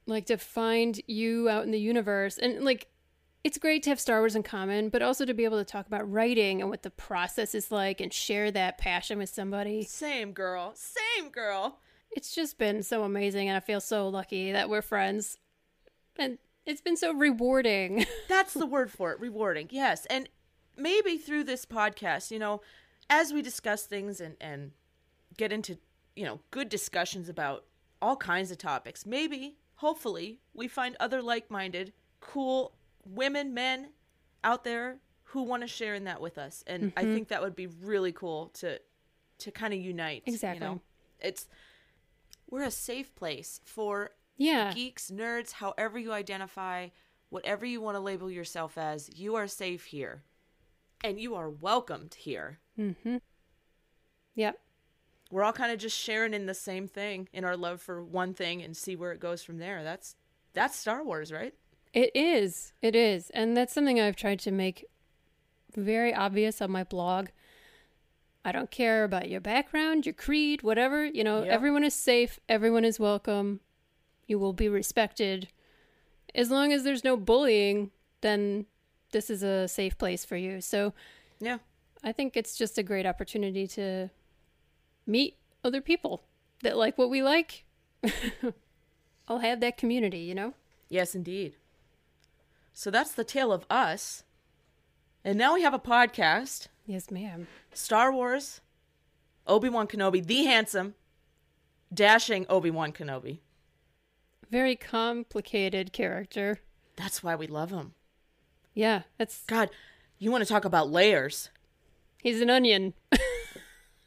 like 0.06 0.26
to 0.28 0.38
find 0.38 1.00
you 1.08 1.50
out 1.50 1.64
in 1.64 1.72
the 1.72 1.80
universe 1.80 2.38
and 2.38 2.64
like 2.64 2.88
it's 3.44 3.58
great 3.58 3.84
to 3.84 3.90
have 3.90 4.00
Star 4.00 4.20
Wars 4.20 4.36
in 4.36 4.44
common, 4.44 4.88
but 4.88 5.02
also 5.02 5.26
to 5.26 5.34
be 5.34 5.44
able 5.44 5.58
to 5.58 5.66
talk 5.66 5.86
about 5.86 6.10
writing 6.10 6.62
and 6.62 6.70
what 6.70 6.84
the 6.84 6.90
process 6.90 7.54
is 7.54 7.72
like 7.72 8.00
and 8.00 8.14
share 8.14 8.52
that 8.52 8.78
passion 8.78 9.18
with 9.18 9.30
somebody. 9.30 9.84
Same 9.84 10.32
girl. 10.32 10.74
Same 10.76 11.30
girl. 11.30 11.80
It's 12.12 12.34
just 12.34 12.58
been 12.58 12.84
so 12.84 13.04
amazing 13.04 13.50
and 13.50 13.58
I 13.58 13.60
feel 13.60 13.82
so 13.82 14.08
lucky 14.08 14.54
that 14.54 14.70
we're 14.70 14.82
friends. 14.82 15.40
And 16.18 16.38
it's 16.66 16.80
been 16.80 16.96
so 16.96 17.14
rewarding. 17.14 18.06
That's 18.30 18.54
the 18.54 18.66
word 18.66 18.92
for 18.92 19.12
it. 19.12 19.20
Rewarding. 19.20 19.68
Yes. 19.72 20.06
And 20.06 20.30
maybe 20.78 21.18
through 21.18 21.44
this 21.44 21.66
podcast, 21.66 22.32
you 22.32 22.40
know, 22.40 22.62
as 23.10 23.34
we 23.34 23.42
discuss 23.42 23.86
things 23.86 24.22
and, 24.22 24.38
and 24.40 24.72
get 25.36 25.52
into, 25.52 25.78
you 26.16 26.24
know, 26.24 26.40
good 26.52 26.70
discussions 26.70 27.28
about 27.28 27.66
all 28.02 28.16
kinds 28.16 28.52
of 28.52 28.58
topics, 28.58 29.06
maybe, 29.06 29.58
hopefully, 29.84 30.40
we 30.54 30.70
find 30.70 30.96
other 31.00 31.22
like 31.22 31.52
minded, 31.52 31.92
cool 32.22 32.74
women, 33.06 33.54
men 33.54 33.90
out 34.42 34.64
there 34.64 35.00
who 35.24 35.44
want 35.44 35.62
to 35.62 35.68
share 35.68 35.94
in 35.94 36.06
that 36.06 36.22
with 36.22 36.38
us. 36.38 36.64
And 36.66 36.94
I 36.96 37.04
think 37.04 37.28
that 37.28 37.42
would 37.42 37.56
be 37.56 37.68
really 37.68 38.14
cool 38.14 38.48
to 38.56 38.80
to 39.40 39.52
kind 39.52 39.74
of 39.74 39.80
unite. 39.82 40.24
Exactly. 40.26 40.66
You 40.66 40.74
know? 40.74 40.82
It's 41.20 41.48
we're 42.50 42.64
a 42.64 42.72
safe 42.72 43.14
place 43.14 43.60
for 43.66 44.12
yeah. 44.38 44.74
geeks, 44.74 45.12
nerds, 45.12 45.52
however 45.52 46.00
you 46.00 46.14
identify, 46.14 46.90
whatever 47.30 47.66
you 47.66 47.82
want 47.82 47.96
to 47.96 48.00
label 48.00 48.32
yourself 48.32 48.78
as, 48.78 49.10
you 49.14 49.36
are 49.36 49.48
safe 49.48 49.86
here. 49.86 50.24
And 51.04 51.20
you 51.20 51.36
are 51.36 51.50
welcomed 51.50 52.14
here. 52.14 52.60
Mm-hmm. 52.80 53.18
Yep. 54.36 54.60
We're 55.34 55.44
all 55.44 55.52
kind 55.52 55.72
of 55.72 55.80
just 55.80 55.98
sharing 55.98 56.36
in 56.36 56.46
the 56.46 56.54
same 56.54 56.88
thing 56.88 57.28
in 57.34 57.44
our 57.44 57.58
love 57.58 57.82
for 57.82 58.04
one 58.04 58.36
thing 58.36 58.62
and 58.62 58.78
see 58.78 58.96
where 58.96 59.12
it 59.12 59.20
goes 59.20 59.42
from 59.44 59.58
there. 59.58 59.84
That's 59.84 60.16
that's 60.54 60.78
Star 60.78 61.04
Wars, 61.04 61.32
right? 61.32 61.56
It 61.92 62.12
is. 62.14 62.72
It 62.84 62.96
is. 62.96 63.32
And 63.32 63.58
that's 63.58 63.74
something 63.74 64.00
I've 64.00 64.16
tried 64.16 64.40
to 64.42 64.52
make 64.52 64.86
very 65.76 66.14
obvious 66.14 66.62
on 66.62 66.70
my 66.70 66.84
blog. 66.84 67.30
I 68.46 68.52
don't 68.52 68.70
care 68.70 69.04
about 69.04 69.28
your 69.28 69.42
background, 69.42 70.06
your 70.06 70.14
creed, 70.14 70.62
whatever. 70.62 71.04
You 71.04 71.24
know, 71.24 71.42
Yep. 71.44 71.52
everyone 71.52 71.84
is 71.84 71.96
safe, 71.96 72.40
everyone 72.48 72.86
is 72.86 73.00
welcome, 73.00 73.60
you 74.28 74.38
will 74.38 74.54
be 74.54 74.70
respected. 74.70 75.48
As 76.36 76.52
long 76.52 76.72
as 76.72 76.84
there's 76.84 77.04
no 77.04 77.18
bullying, 77.18 77.90
then 78.22 78.68
this 79.12 79.32
is 79.32 79.42
a 79.42 79.68
safe 79.68 79.98
place 79.98 80.24
for 80.26 80.36
you. 80.36 80.62
So 80.62 80.94
Yeah. 81.40 81.58
I 82.04 82.12
think 82.12 82.38
it's 82.38 82.56
just 82.56 82.78
a 82.78 82.84
great 82.84 83.08
opportunity 83.08 83.66
to 83.70 84.10
meet 85.06 85.38
other 85.64 85.82
people 85.82 86.24
that 86.62 86.78
like 86.78 86.98
what 86.98 87.10
we 87.10 87.22
like. 87.22 87.66
I'll 89.28 89.40
have 89.40 89.60
that 89.62 89.78
community, 89.78 90.20
you 90.20 90.36
know? 90.36 90.54
Yes, 90.90 91.16
indeed. 91.16 91.56
So 92.74 92.92
that's 92.92 93.12
the 93.12 93.24
tale 93.24 93.52
of 93.52 93.66
us. 93.70 94.24
And 95.24 95.38
now 95.38 95.54
we 95.54 95.62
have 95.62 95.74
a 95.74 95.80
podcast, 95.80 96.68
Yes, 96.86 97.10
ma'am. 97.10 97.48
Star 97.74 98.12
Wars, 98.12 98.60
Obi-Wan 99.48 99.88
Kenobi, 99.88 100.26
the 100.26 100.44
handsome, 100.44 100.96
dashing 101.94 102.46
Obi-Wan 102.50 102.92
Kenobi. 102.92 103.40
Very 104.52 104.76
complicated 104.76 105.94
character. 105.94 106.60
That's 106.98 107.24
why 107.24 107.36
we 107.36 107.48
love 107.48 107.72
him. 107.72 107.94
Yeah, 108.74 109.04
that's 109.18 109.44
God, 109.46 109.70
you 110.20 110.30
want 110.30 110.44
to 110.44 110.50
talk 110.52 110.66
about 110.66 110.92
layers? 110.92 111.50
he's 112.22 112.42
an 112.42 112.50
onion. 112.50 112.94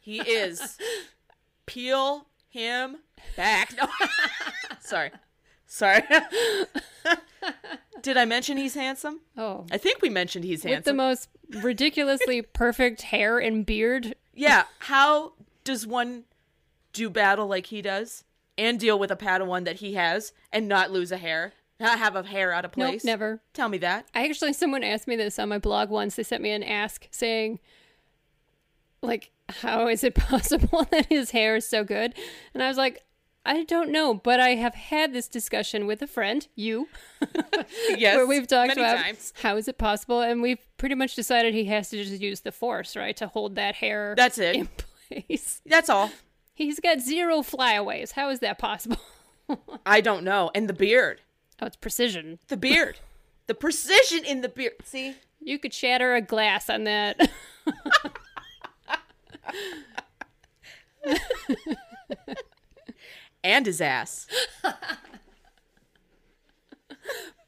He 0.07 0.21
is. 0.21 0.79
Peel 1.67 2.27
him 2.49 2.99
back. 3.37 3.75
No. 3.77 3.89
Sorry. 4.81 5.11
Sorry. 5.67 6.01
Did 8.03 8.17
I 8.17 8.25
mention 8.25 8.57
he's 8.57 8.75
handsome? 8.75 9.21
Oh, 9.37 9.67
I 9.73 9.79
think 9.79 10.01
we 10.01 10.09
mentioned 10.09 10.45
he's 10.45 10.63
handsome. 10.63 10.77
with 10.79 10.85
the 10.85 10.95
most 10.95 11.29
ridiculously 11.65 12.41
perfect 12.63 13.03
hair 13.03 13.39
and 13.41 13.67
beard. 13.67 14.15
yeah. 14.33 14.65
How 14.79 15.33
does 15.65 15.85
one 15.89 16.23
do 16.93 17.11
battle 17.11 17.49
like 17.49 17.67
he 17.67 17.83
does 17.83 18.23
and 18.57 18.79
deal 18.79 18.97
with 19.01 19.11
a 19.11 19.17
Padawan 19.17 19.65
that 19.65 19.77
he 19.77 19.95
has 19.95 20.33
and 20.53 20.69
not 20.69 20.93
lose 20.93 21.11
a 21.11 21.17
hair? 21.17 21.53
Not 21.81 21.99
have 21.99 22.15
a 22.15 22.23
hair 22.23 22.53
out 22.53 22.65
of 22.65 22.77
Nope, 22.77 22.91
place? 22.91 23.05
never. 23.05 23.41
Tell 23.55 23.69
me 23.69 23.79
that. 23.79 24.07
I 24.15 24.25
actually, 24.29 24.53
someone 24.53 24.85
asked 24.85 25.09
me 25.09 25.17
this 25.17 25.37
on 25.41 25.49
my 25.49 25.59
blog 25.59 25.91
once. 25.91 26.15
They 26.15 26.23
sent 26.23 26.45
me 26.45 26.53
an 26.53 26.63
ask 26.63 27.09
saying, 27.11 27.59
like, 29.03 29.31
how 29.49 29.89
is 29.89 30.03
it 30.05 30.15
possible 30.17 30.85
that 30.91 31.07
his 31.07 31.31
hair 31.31 31.57
is 31.57 31.67
so 31.69 31.85
good? 31.85 32.15
And 32.55 32.63
I 32.63 32.69
was 32.69 32.77
like, 32.77 33.03
I 33.45 33.63
don't 33.63 33.91
know, 33.93 34.13
but 34.13 34.41
I 34.41 34.51
have 34.57 34.75
had 34.75 35.13
this 35.13 35.29
discussion 35.29 35.87
with 35.87 36.03
a 36.03 36.09
friend, 36.09 36.47
you, 36.57 36.89
Yes. 37.91 38.17
where 38.17 38.27
we've 38.27 38.49
talked 38.49 38.69
many 38.69 38.81
about 38.81 38.97
times. 39.05 39.33
how 39.41 39.57
is 39.57 39.69
it 39.69 39.79
possible, 39.79 40.21
and 40.21 40.43
we've 40.43 40.59
pretty 40.79 40.97
much 40.97 41.15
decided 41.15 41.55
he 41.55 41.67
has 41.67 41.89
to 41.91 42.03
just 42.05 42.21
use 42.21 42.41
the 42.41 42.51
force, 42.51 42.97
right, 42.97 43.17
to 43.19 43.29
hold 43.29 43.55
that 43.55 43.77
hair 43.77 44.15
That's 44.17 44.39
it. 44.39 44.57
in 44.57 44.69
place. 45.09 45.61
That's 45.65 45.89
all. 45.89 46.11
He's 46.55 46.81
got 46.81 47.01
zero 47.01 47.43
flyaways. 47.43 48.13
How 48.13 48.31
is 48.31 48.41
that 48.41 48.59
possible? 48.59 48.99
I 49.87 50.01
don't 50.01 50.25
know. 50.25 50.51
And 50.53 50.69
the 50.69 50.73
beard. 50.73 51.21
Oh, 51.63 51.67
it's 51.67 51.77
precision. 51.77 52.41
The 52.49 52.57
beard. 52.57 52.99
the 53.47 53.55
precision 53.55 54.25
in 54.25 54.41
the 54.41 54.49
beard. 54.49 54.73
See? 54.85 55.15
You 55.41 55.61
could 55.61 55.73
shatter 55.73 56.15
a 56.17 56.21
glass 56.21 56.69
on 56.69 56.83
that. 56.85 57.31
And 63.45 63.67
his 63.67 63.81
ass. 63.81 64.27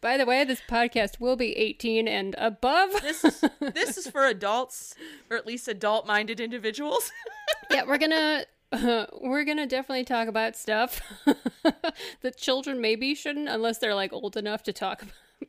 By 0.00 0.16
the 0.16 0.26
way, 0.26 0.44
this 0.44 0.62
podcast 0.68 1.18
will 1.18 1.34
be 1.34 1.56
18 1.56 2.06
and 2.06 2.36
above. 2.38 2.92
This 3.02 3.24
is 3.24 3.44
this 3.74 3.98
is 3.98 4.06
for 4.06 4.24
adults, 4.26 4.94
or 5.28 5.36
at 5.36 5.44
least 5.46 5.66
adult-minded 5.66 6.38
individuals. 6.38 7.10
yeah, 7.70 7.82
we're 7.84 7.98
gonna 7.98 8.44
uh, 8.70 9.06
we're 9.20 9.44
gonna 9.44 9.66
definitely 9.66 10.04
talk 10.04 10.28
about 10.28 10.56
stuff 10.56 11.00
that 12.22 12.36
children 12.36 12.80
maybe 12.80 13.14
shouldn't, 13.14 13.48
unless 13.48 13.78
they're 13.78 13.94
like 13.94 14.12
old 14.12 14.36
enough 14.36 14.62
to 14.64 14.72
talk 14.72 15.02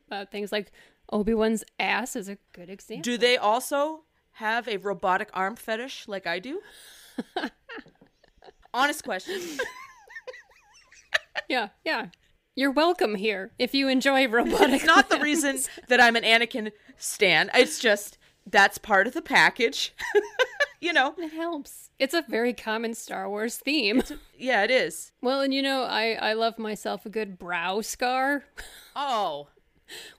about 0.07 0.31
things 0.31 0.51
like 0.51 0.71
Obi 1.11 1.35
Wan's 1.35 1.63
ass 1.79 2.15
is 2.15 2.27
a 2.27 2.37
good 2.53 2.69
example. 2.69 3.03
Do 3.03 3.19
they 3.19 3.37
also 3.37 4.01
have 4.39 4.67
a 4.67 4.77
robotic 4.77 5.29
arm 5.33 5.55
fetish 5.55 6.07
like 6.07 6.25
I 6.25 6.39
do? 6.39 6.61
Honest 8.73 9.03
question. 9.03 9.39
Yeah, 11.47 11.69
yeah. 11.83 12.07
You're 12.55 12.69
welcome 12.71 13.15
here 13.15 13.51
if 13.57 13.73
you 13.73 13.87
enjoy 13.87 14.27
robotic. 14.27 14.69
It's 14.75 14.85
not 14.85 15.09
the 15.09 15.19
reason 15.19 15.57
that 15.87 15.99
I'm 16.01 16.15
an 16.15 16.23
Anakin 16.23 16.71
stan. 16.97 17.49
It's 17.55 17.79
just 17.79 18.17
that's 18.45 18.77
part 18.77 19.07
of 19.07 19.13
the 19.13 19.21
package. 19.21 19.93
you 20.81 20.93
know. 20.93 21.15
It 21.17 21.31
helps. 21.33 21.89
It's 21.97 22.13
a 22.13 22.23
very 22.27 22.53
common 22.53 22.93
Star 22.93 23.27
Wars 23.29 23.55
theme. 23.57 24.03
Yeah, 24.37 24.63
it 24.63 24.69
is. 24.69 25.11
Well, 25.21 25.41
and 25.41 25.53
you 25.53 25.61
know, 25.63 25.83
I 25.83 26.11
I 26.21 26.33
love 26.33 26.59
myself 26.59 27.05
a 27.05 27.09
good 27.09 27.39
brow 27.39 27.81
scar, 27.81 28.43
Oh. 28.95 29.47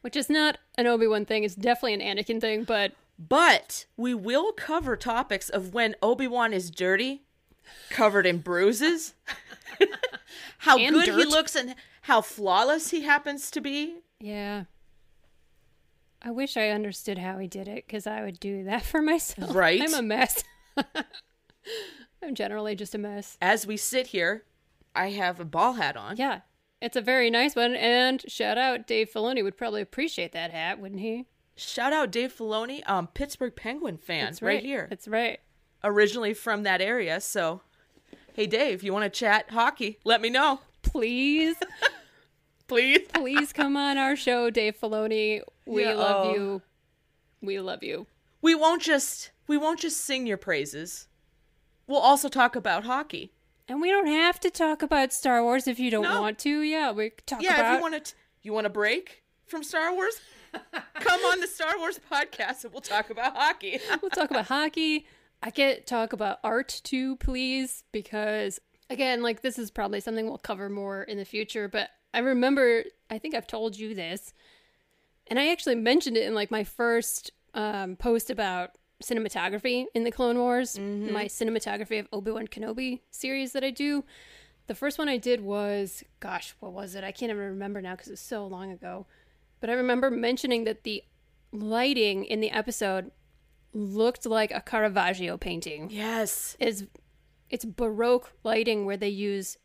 which 0.00 0.16
is 0.16 0.28
not 0.28 0.58
an 0.76 0.86
Obi 0.88 1.06
Wan 1.06 1.26
thing. 1.26 1.44
It's 1.44 1.54
definitely 1.54 1.94
an 1.94 2.00
Anakin 2.16 2.40
thing, 2.40 2.64
but 2.64 2.92
But 3.28 3.84
we 3.98 4.14
will 4.14 4.52
cover 4.52 4.96
topics 4.96 5.50
of 5.50 5.74
when 5.74 5.94
Obi-Wan 6.02 6.54
is 6.54 6.70
dirty, 6.70 7.22
covered 7.90 8.24
in 8.26 8.38
bruises, 8.38 9.12
how 10.58 10.78
And 10.78 10.94
good 10.94 11.06
he 11.08 11.24
looks 11.26 11.54
and 11.54 11.74
how 12.02 12.22
flawless 12.22 12.90
he 12.90 13.02
happens 13.02 13.50
to 13.50 13.60
be. 13.60 13.98
yeah. 14.18 14.64
I 16.22 16.30
wish 16.30 16.58
I 16.58 16.68
understood 16.68 17.16
how 17.16 17.38
he 17.38 17.46
did 17.46 17.66
it 17.66 17.86
because 17.86 18.06
I 18.06 18.22
would 18.22 18.38
do 18.40 18.64
that 18.64 18.82
for 18.84 19.00
myself. 19.00 19.54
Right. 19.54 19.80
I'm 19.80 19.94
a 19.94 20.02
mess. 20.02 20.44
I'm 22.22 22.34
generally 22.34 22.74
just 22.74 22.94
a 22.94 22.98
mess. 22.98 23.38
As 23.40 23.66
we 23.66 23.78
sit 23.78 24.08
here, 24.08 24.44
I 24.94 25.10
have 25.10 25.40
a 25.40 25.46
ball 25.46 25.74
hat 25.74 25.96
on. 25.96 26.16
Yeah. 26.18 26.40
It's 26.82 26.96
a 26.96 27.00
very 27.00 27.30
nice 27.30 27.56
one, 27.56 27.74
and 27.74 28.22
shout 28.30 28.58
out 28.58 28.86
Dave 28.86 29.10
Filoni 29.10 29.42
would 29.42 29.56
probably 29.56 29.80
appreciate 29.82 30.32
that 30.32 30.50
hat, 30.50 30.78
wouldn't 30.78 31.00
he? 31.00 31.26
Shout 31.60 31.92
out 31.92 32.10
Dave 32.10 32.32
Filoni, 32.36 32.88
um, 32.88 33.06
Pittsburgh 33.08 33.54
Penguin 33.54 33.98
fan, 33.98 34.24
That's 34.26 34.40
right. 34.42 34.62
here, 34.62 34.86
That's 34.88 35.06
right. 35.06 35.40
originally 35.84 36.32
from 36.34 36.62
that 36.62 36.80
area. 36.80 37.20
So, 37.20 37.60
hey 38.34 38.46
Dave, 38.46 38.82
you 38.82 38.92
want 38.92 39.04
to 39.04 39.10
chat 39.10 39.50
hockey? 39.50 39.98
Let 40.04 40.20
me 40.20 40.30
know, 40.30 40.60
Please, 40.82 41.56
please. 42.66 43.06
please 43.12 43.52
come 43.52 43.76
on 43.76 43.98
our 43.98 44.16
show, 44.16 44.48
Dave 44.50 44.80
Filoni. 44.80 45.42
We 45.66 45.84
Yeah, 45.84 45.94
love 45.94 46.26
oh. 46.26 46.34
you. 46.34 46.62
We 47.42 47.60
love 47.60 47.82
you. 47.82 48.06
We 48.42 48.54
won't 48.54 48.82
just 48.82 49.30
we 49.46 49.56
won't 49.58 49.80
just 49.80 50.00
sing 50.00 50.26
your 50.26 50.36
praises. 50.38 51.08
We'll 51.86 52.00
also 52.00 52.28
talk 52.28 52.56
about 52.56 52.84
hockey. 52.84 53.32
And 53.68 53.80
we 53.80 53.90
don't 53.90 54.06
have 54.06 54.40
to 54.40 54.50
talk 54.50 54.82
about 54.82 55.12
Star 55.12 55.42
Wars 55.42 55.66
if 55.68 55.78
you 55.78 55.90
don't 55.90 56.02
No. 56.04 56.20
want 56.22 56.38
to. 56.40 56.60
Yeah, 56.62 56.90
we 56.92 57.10
talk 57.26 57.42
yeah, 57.42 57.54
about 57.54 57.72
if 57.74 57.76
you 57.78 57.82
want 57.82 58.04
to, 58.06 58.14
you 58.42 58.52
want 58.52 58.64
to 58.64 58.70
break 58.70 59.22
from 59.46 59.62
Star 59.62 59.92
Wars, 59.92 60.20
come 61.00 61.20
on 61.22 61.40
the 61.40 61.46
Star 61.46 61.78
Wars 61.78 62.00
podcast 62.10 62.64
and 62.64 62.72
we'll 62.72 62.80
talk 62.80 63.10
about 63.10 63.36
hockey. 63.36 63.80
we'll 64.02 64.10
talk 64.10 64.30
about 64.30 64.46
hockey. 64.46 65.06
I 65.42 65.50
get 65.50 65.86
talk 65.86 66.12
about 66.12 66.38
art 66.44 66.80
too, 66.84 67.16
please, 67.16 67.84
because 67.92 68.60
again, 68.88 69.22
like 69.22 69.42
this 69.42 69.58
is 69.58 69.70
probably 69.70 70.00
something 70.00 70.26
we'll 70.26 70.38
cover 70.38 70.68
more 70.68 71.02
in 71.02 71.16
the 71.18 71.24
future. 71.24 71.68
But 71.68 71.90
I 72.12 72.18
remember, 72.18 72.84
I 73.08 73.18
think 73.18 73.34
I've 73.34 73.46
told 73.46 73.78
you 73.78 73.94
this, 73.94 74.34
and 75.28 75.38
I 75.38 75.50
actually 75.50 75.76
mentioned 75.76 76.16
it 76.16 76.26
in 76.26 76.34
like 76.34 76.50
my 76.50 76.64
first 76.64 77.30
um, 77.54 77.96
post 77.96 78.30
about 78.30 78.72
cinematography 79.02 79.86
in 79.94 80.04
the 80.04 80.10
Clone 80.10 80.38
Wars, 80.38 80.78
my 80.78 81.24
cinematography 81.24 82.00
of 82.00 82.08
Obi 82.12 82.30
Wan 82.30 82.46
Kenobi 82.46 83.00
series 83.10 83.52
that 83.52 83.64
I 83.64 83.70
do. 83.70 84.04
The 84.66 84.74
first 84.74 84.98
one 84.98 85.08
I 85.08 85.16
did 85.16 85.40
was, 85.40 86.04
gosh, 86.20 86.54
what 86.60 86.72
was 86.72 86.94
it? 86.94 87.02
I 87.02 87.10
can't 87.10 87.30
even 87.30 87.42
remember 87.42 87.80
now 87.80 87.92
because 87.92 88.08
it 88.08 88.12
was 88.12 88.20
so 88.20 88.46
long 88.46 88.70
ago. 88.70 89.06
But 89.60 89.70
I 89.70 89.74
remember 89.74 90.10
mentioning 90.10 90.64
that 90.64 90.84
the 90.84 91.04
lighting 91.52 92.24
in 92.24 92.40
the 92.40 92.50
episode 92.50 93.10
looked 93.72 94.26
like 94.26 94.50
a 94.50 94.60
Caravaggio 94.60 95.36
painting. 95.36 95.88
yes, 95.90 96.56
Is 96.58 96.86
it's 97.48 97.64
baroque 97.64 98.32
lighting 98.44 98.84
where 98.86 98.96
they 98.96 99.08
use 99.08 99.58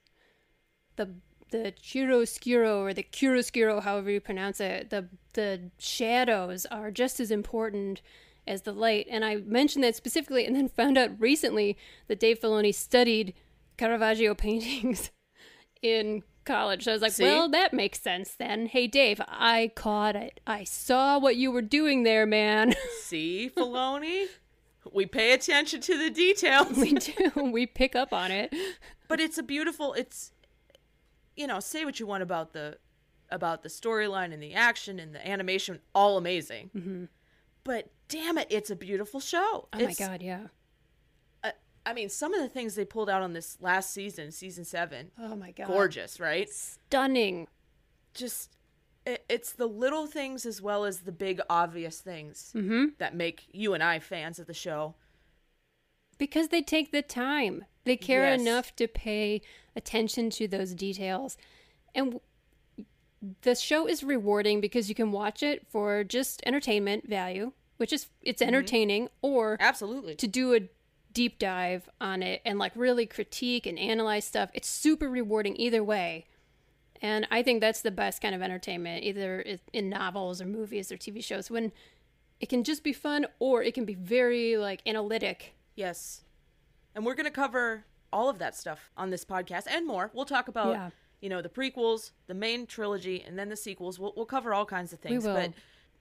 the 0.95 1.15
the 1.51 1.71
chiaroscuro 1.79 2.79
or 2.79 2.93
the 2.93 3.03
chiaroscuro, 3.03 3.81
however 3.81 4.10
you 4.12 4.19
pronounce 4.19 4.60
it. 4.60 4.89
The 4.89 5.10
the 5.34 5.71
shadows 5.77 6.65
are 6.67 6.91
just 6.91 7.19
as 7.19 7.31
important 7.31 8.01
as 8.47 8.63
the 8.63 8.73
light. 8.73 9.08
And 9.10 9.23
I 9.23 9.38
mentioned 9.38 9.84
that 9.84 9.95
specifically, 9.95 10.45
and 10.45 10.55
then 10.55 10.69
found 10.69 10.97
out 10.97 11.12
recently 11.19 11.77
that 12.08 12.19
Dave 12.19 12.39
Filoni 12.39 12.73
studied 12.73 13.34
Caravaggio 13.77 14.34
paintings 14.45 15.12
in 15.81 16.23
college. 16.45 16.84
So 16.86 16.91
I 16.91 16.93
was 16.95 17.01
like, 17.01 17.12
See? 17.13 17.23
well, 17.23 17.49
that 17.49 17.73
makes 17.73 17.99
sense 18.01 18.36
then. 18.36 18.67
Hey, 18.67 18.88
Dave, 18.88 19.19
I 19.27 19.71
caught 19.75 20.15
it. 20.15 20.39
I 20.47 20.63
saw 20.63 21.17
what 21.19 21.36
you 21.36 21.51
were 21.51 21.62
doing 21.62 22.03
there, 22.03 22.25
man. 22.25 22.73
see 23.01 23.51
Filoni, 23.55 24.27
we 24.93 25.05
pay 25.05 25.34
attention 25.34 25.81
to 25.81 25.97
the 25.97 26.10
details. 26.10 26.77
we 26.77 26.93
do. 26.93 27.31
We 27.51 27.65
pick 27.65 27.95
up 27.95 28.13
on 28.13 28.31
it. 28.31 28.53
but 29.08 29.19
it's 29.19 29.38
a 29.38 29.43
beautiful. 29.43 29.93
It's 29.93 30.31
you 31.36 31.47
know, 31.47 31.60
say 31.60 31.84
what 31.84 31.99
you 31.99 32.08
want 32.08 32.23
about 32.23 32.53
the 32.53 32.77
about 33.31 33.63
the 33.63 33.69
storyline 33.69 34.31
and 34.34 34.41
the 34.41 34.53
action 34.53 34.99
and 34.99 35.13
the 35.13 35.27
animation, 35.27 35.79
all 35.93 36.17
amazing. 36.17 36.69
Mm-hmm. 36.75 37.05
But 37.63 37.89
damn 38.08 38.38
it, 38.38 38.47
it's 38.51 38.69
a 38.69 38.75
beautiful 38.75 39.19
show. 39.19 39.67
Oh 39.73 39.79
It's- 39.79 39.99
my 39.99 40.05
god, 40.08 40.21
yeah. 40.21 40.47
I 41.86 41.93
mean, 41.93 42.10
some 42.10 42.34
of 42.34 42.41
the 42.41 42.50
things 42.50 42.76
they 42.76 42.86
pulled 42.86 43.10
out 43.10 43.21
on 43.21 43.34
this 43.34 43.58
last 43.62 43.93
season, 43.93 44.32
season 44.32 44.65
seven, 44.65 45.12
Oh 45.19 45.36
my 45.36 45.52
god. 45.52 45.67
gorgeous, 45.67 46.19
right? 46.19 46.50
Stunning. 46.50 47.48
Just 48.13 48.52
it, 49.06 49.24
it's 49.30 49.52
the 49.52 49.67
little 49.67 50.08
things 50.08 50.45
as 50.48 50.62
well 50.62 50.84
as 50.86 51.02
the 51.02 51.12
big 51.12 51.39
obvious 51.50 52.00
things 52.00 52.52
Mm-hmm. 52.56 52.86
that 52.98 53.13
make 53.15 53.45
you 53.52 53.74
and 53.76 53.84
I 53.84 54.00
fans 54.00 54.39
of 54.39 54.48
the 54.48 54.54
show. 54.54 54.95
Because 56.17 56.48
they 56.48 56.62
take 56.62 56.91
the 56.91 57.02
time. 57.02 57.65
They 57.84 57.98
care 57.98 58.24
Yes. 58.24 58.41
enough 58.41 58.76
to 58.78 58.88
pay 58.88 59.41
attention 59.76 60.30
to 60.32 60.48
those 60.48 60.74
details. 60.74 61.38
And 61.93 62.19
the 63.41 63.54
show 63.56 63.86
is 63.88 64.04
rewarding 64.04 64.60
because 64.62 64.89
you 64.89 64.95
can 64.95 65.12
watch 65.12 65.43
it 65.43 65.67
for 65.67 66.04
just 66.04 66.41
entertainment 66.45 67.08
value, 67.08 67.52
which 67.78 67.91
is 67.93 68.08
it's 68.21 68.41
entertaining, 68.41 69.10
or 69.21 69.58
Absolutely. 69.60 70.15
to 70.15 70.28
do 70.28 70.54
a 70.56 70.62
deep 71.15 71.39
dive 71.39 71.89
on 71.99 72.21
it 72.21 72.41
and 72.45 72.60
like 72.60 72.73
really 72.75 73.08
critique 73.08 73.65
and 73.65 73.80
analyze 73.80 74.25
stuff. 74.25 74.51
It's 74.54 74.67
super 74.69 75.10
rewarding 75.10 75.56
either 75.60 75.84
way. 75.84 76.25
And 77.01 77.28
I 77.32 77.41
think 77.41 77.62
that's 77.62 77.82
the 77.82 77.89
best 77.91 78.21
kind 78.21 78.36
of 78.36 78.41
entertainment, 78.43 79.04
either 79.04 79.43
in 79.73 79.89
novels 79.89 80.41
or 80.41 80.45
movies 80.45 80.91
or 80.91 80.97
TV 80.97 81.23
shows, 81.23 81.49
when 81.49 81.71
it 82.39 82.49
can 82.49 82.63
just 82.63 82.84
be 82.84 82.93
fun 82.93 83.25
or 83.39 83.63
it 83.63 83.73
can 83.73 83.86
be 83.86 83.95
very 83.95 84.58
like 84.58 84.82
analytic. 84.86 85.56
Yes. 85.75 86.21
And 86.93 87.06
we're 87.06 87.15
going 87.15 87.25
to 87.25 87.32
cover 87.32 87.86
all 88.13 88.30
of 88.30 88.38
that 88.39 88.56
stuff 88.56 88.91
on 88.95 89.10
this 89.10 89.25
podcast 89.25 89.63
and 89.69 89.88
more. 89.88 90.12
We'll 90.13 90.25
talk 90.25 90.47
about, 90.47 90.71
Yeah. 90.73 90.89
you 91.21 91.30
know, 91.30 91.41
the 91.41 91.49
prequels, 91.49 92.12
the 92.28 92.34
main 92.34 92.65
trilogy, 92.65 93.21
and 93.25 93.38
then 93.39 93.49
the 93.49 93.56
sequels. 93.58 93.99
We'll, 93.99 94.13
we'll 94.15 94.25
cover 94.25 94.54
all 94.54 94.65
kinds 94.65 94.93
of 94.93 94.99
things. 94.99 95.23
will. 95.25 95.34
But 95.34 95.51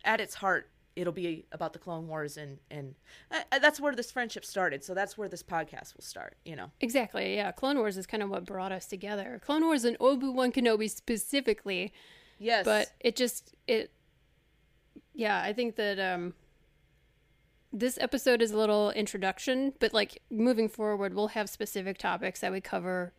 at 0.04 0.20
its 0.20 0.34
heart, 0.34 0.68
it'll 0.96 1.12
be 1.12 1.44
about 1.52 1.72
the 1.72 1.78
Clone 1.78 2.06
Wars, 2.08 2.36
and, 2.36 2.58
and 2.70 2.94
uh, 3.30 3.40
uh, 3.52 3.58
that's 3.58 3.80
where 3.80 3.94
this 3.94 4.10
friendship 4.10 4.44
started. 4.44 4.84
So 4.84 4.94
that's 4.94 5.16
where 5.18 5.28
this 5.28 5.42
podcast 5.42 5.96
will 5.96 6.02
start, 6.04 6.36
you 6.44 6.54
know. 6.56 6.70
Exactly, 6.80 7.34
yeah. 7.36 7.50
Clone 7.52 7.78
Wars 7.78 7.96
is 7.96 8.06
kind 8.06 8.22
of 8.22 8.30
what 8.30 8.44
brought 8.44 8.72
us 8.72 8.86
together. 8.86 9.40
Clone 9.44 9.64
Wars 9.64 9.84
and 9.84 9.96
Obi 10.00 10.28
Wan 10.28 10.52
Kenobi 10.52 10.90
specifically, 10.90 11.92
Yes. 12.38 12.64
but 12.64 12.92
it 13.00 13.14
just 13.16 13.54
it 13.66 13.90
yeah 15.14 15.40
i 15.40 15.52
think 15.52 15.76
that 15.76 15.98
um 16.00 16.34
this 17.72 17.96
episode 18.00 18.42
is 18.42 18.50
a 18.50 18.56
little 18.58 18.90
introduction 18.90 19.72
but 19.78 19.94
like 19.94 20.20
moving 20.30 20.68
forward 20.68 21.14
we'll 21.14 21.28
have 21.28 21.48
specific 21.48 21.96
topics 21.96 22.40
that 22.40 22.50
we 22.50 22.60
cover 22.60 23.12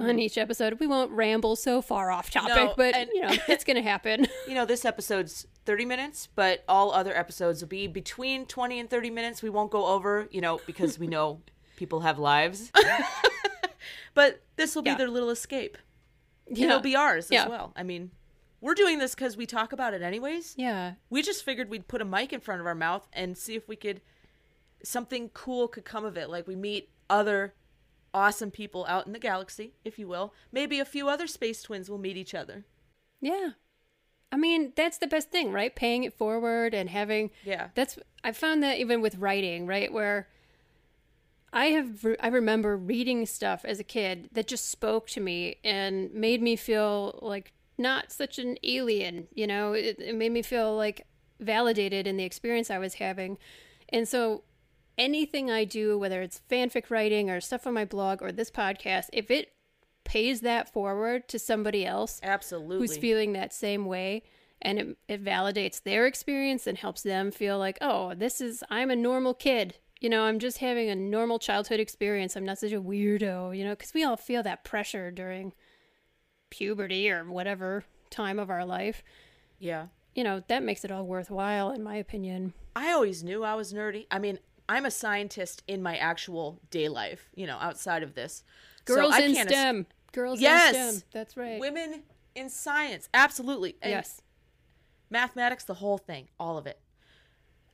on 0.00 0.18
each 0.18 0.36
episode 0.38 0.78
we 0.80 0.86
won't 0.86 1.10
ramble 1.10 1.56
so 1.56 1.80
far 1.82 2.10
off 2.10 2.30
topic 2.30 2.52
Mm-hmm. 2.52 2.66
No, 2.66 2.74
but 2.76 2.94
and- 2.94 3.10
you 3.12 3.22
know 3.22 3.32
it's 3.48 3.64
gonna 3.64 3.82
happen 3.82 4.26
you 4.48 4.54
know, 4.54 4.64
this 4.66 4.84
episode's 4.84 5.46
30 5.64 5.86
minutes, 5.86 6.28
but 6.34 6.62
all 6.68 6.92
other 6.92 7.16
episodes 7.16 7.62
will 7.62 7.68
be 7.68 7.86
between 7.86 8.44
20 8.44 8.78
and 8.80 8.90
30 8.90 9.08
minutes. 9.10 9.42
We 9.42 9.48
won't 9.48 9.70
go 9.70 9.86
over, 9.86 10.28
you 10.30 10.42
know, 10.42 10.60
because 10.66 10.98
we 10.98 11.06
know 11.06 11.40
people 11.76 12.00
have 12.00 12.18
lives. 12.18 12.70
but 14.14 14.42
this 14.56 14.74
will 14.74 14.82
be 14.82 14.90
Yeah. 14.90 14.96
their 14.98 15.08
little 15.08 15.30
escape. 15.30 15.78
yeah 16.48 16.66
It'll 16.66 16.80
be 16.80 16.94
ours 16.96 17.28
Yeah. 17.30 17.44
as 17.44 17.48
well. 17.48 17.72
I 17.74 17.82
mean, 17.82 18.10
we're 18.60 18.74
doing 18.74 18.98
this 18.98 19.14
because 19.14 19.36
we 19.36 19.46
talk 19.46 19.72
about 19.72 19.94
it 19.94 20.02
anyways. 20.02 20.54
yeah 20.58 20.94
We 21.10 21.22
just 21.22 21.44
figured 21.44 21.68
we'd 21.70 21.88
put 21.88 22.02
a 22.02 22.04
mic 22.04 22.32
in 22.32 22.40
front 22.40 22.60
of 22.60 22.66
our 22.66 22.74
mouth 22.74 23.08
and 23.12 23.36
see 23.36 23.54
if 23.54 23.66
we 23.68 23.76
could, 23.76 24.00
something 24.82 25.30
cool 25.30 25.68
could 25.68 25.84
come 25.84 26.04
of 26.04 26.16
it. 26.16 26.28
Like 26.30 26.46
we 26.46 26.56
meet 26.56 26.90
other 27.10 27.54
awesome 28.14 28.50
people 28.50 28.86
out 28.88 29.06
in 29.06 29.12
the 29.12 29.18
galaxy, 29.18 29.72
if 29.84 29.98
you 29.98 30.08
will. 30.08 30.32
Maybe 30.52 30.78
a 30.80 30.84
few 30.84 31.08
other 31.08 31.26
space 31.26 31.60
twins 31.62 31.90
will 31.90 31.98
meet 31.98 32.16
each 32.16 32.34
other. 32.34 32.64
yeah 33.20 33.50
i 34.32 34.36
mean 34.36 34.72
that's 34.74 34.98
the 34.98 35.06
best 35.06 35.30
thing 35.30 35.52
right 35.52 35.76
paying 35.76 36.02
it 36.04 36.12
forward 36.12 36.74
and 36.74 36.88
having 36.90 37.30
Yeah. 37.44 37.68
that's 37.74 37.98
i 38.24 38.32
found 38.32 38.62
that 38.62 38.78
even 38.78 39.00
with 39.00 39.16
writing 39.18 39.66
right 39.66 39.92
where 39.92 40.26
i 41.52 41.66
have 41.66 42.04
i 42.20 42.26
remember 42.28 42.76
reading 42.76 43.26
stuff 43.26 43.64
as 43.64 43.78
a 43.78 43.84
kid 43.84 44.28
that 44.32 44.46
just 44.48 44.68
spoke 44.70 45.06
to 45.08 45.20
me 45.20 45.56
and 45.62 46.12
made 46.12 46.42
me 46.42 46.56
feel 46.56 47.18
like 47.22 47.52
not 47.78 48.10
such 48.12 48.38
an 48.38 48.56
alien 48.64 49.28
you 49.34 49.46
know 49.46 49.72
it, 49.72 49.98
it 50.00 50.14
made 50.16 50.32
me 50.32 50.42
feel 50.42 50.74
like 50.76 51.06
validated 51.38 52.06
in 52.06 52.16
the 52.16 52.24
experience 52.24 52.70
i 52.70 52.78
was 52.78 52.94
having 52.94 53.38
and 53.90 54.08
so 54.08 54.42
anything 54.96 55.50
i 55.50 55.64
do 55.64 55.98
whether 55.98 56.22
it's 56.22 56.40
fanfic 56.50 56.90
writing 56.90 57.30
or 57.30 57.40
stuff 57.40 57.66
on 57.66 57.74
my 57.74 57.84
blog 57.84 58.22
or 58.22 58.30
this 58.30 58.50
podcast 58.50 59.06
if 59.12 59.30
it 59.30 59.52
pays 60.04 60.42
that 60.42 60.72
forward 60.72 61.26
to 61.28 61.38
somebody 61.38 61.84
else 61.84 62.20
Absolutely. 62.22 62.78
who's 62.78 62.96
feeling 62.96 63.32
that 63.32 63.52
same 63.52 63.86
way 63.86 64.22
and 64.62 64.78
it, 64.78 64.96
it 65.08 65.24
validates 65.24 65.82
their 65.82 66.06
experience 66.06 66.66
and 66.66 66.78
helps 66.78 67.02
them 67.02 67.30
feel 67.30 67.58
like 67.58 67.78
oh 67.80 68.14
this 68.14 68.40
is 68.40 68.62
i'm 68.70 68.90
a 68.90 68.96
normal 68.96 69.34
kid 69.34 69.76
you 70.00 70.08
know 70.08 70.24
i'm 70.24 70.38
just 70.38 70.58
having 70.58 70.88
a 70.90 70.94
normal 70.94 71.38
childhood 71.38 71.80
experience 71.80 72.36
i'm 72.36 72.44
not 72.44 72.58
such 72.58 72.72
a 72.72 72.80
weirdo 72.80 73.56
you 73.56 73.64
know 73.64 73.70
because 73.70 73.94
we 73.94 74.04
all 74.04 74.16
feel 74.16 74.42
that 74.42 74.62
pressure 74.62 75.10
during 75.10 75.52
puberty 76.50 77.10
or 77.10 77.24
whatever 77.24 77.84
time 78.10 78.38
of 78.38 78.50
our 78.50 78.64
life 78.64 79.02
yeah. 79.58 79.86
you 80.14 80.22
know 80.22 80.42
that 80.48 80.62
makes 80.62 80.84
it 80.84 80.92
all 80.92 81.06
worthwhile 81.06 81.70
in 81.70 81.82
my 81.82 81.96
opinion 81.96 82.52
I 82.76 82.92
always 82.92 83.22
knew 83.22 83.44
I 83.44 83.54
was 83.54 83.72
nerdy. 83.72 84.06
I 84.10 84.18
mean, 84.18 84.38
I'm 84.68 84.86
a 84.86 84.90
scientist 84.90 85.62
in 85.68 85.82
my 85.82 85.96
actual 85.96 86.60
day 86.70 86.88
life, 86.88 87.30
you 87.34 87.46
know, 87.46 87.58
outside 87.60 88.02
of 88.02 88.14
this. 88.14 88.42
Girls 88.84 89.14
I 89.14 89.20
in 89.20 89.34
stem 89.34 89.86
girls 90.12 90.40
Yes! 90.40 90.74
in 90.74 90.92
stem 90.98 91.08
that's 91.12 91.36
right 91.36 91.58
Women 91.58 92.02
in 92.34 92.48
science, 92.48 93.08
absolutely. 93.14 93.76
And 93.82 93.90
yes 93.92 94.20
Mathematics, 95.10 95.64
the 95.64 95.74
whole 95.74 95.98
thing, 95.98 96.28
all 96.40 96.58
of 96.58 96.66
it. 96.66 96.80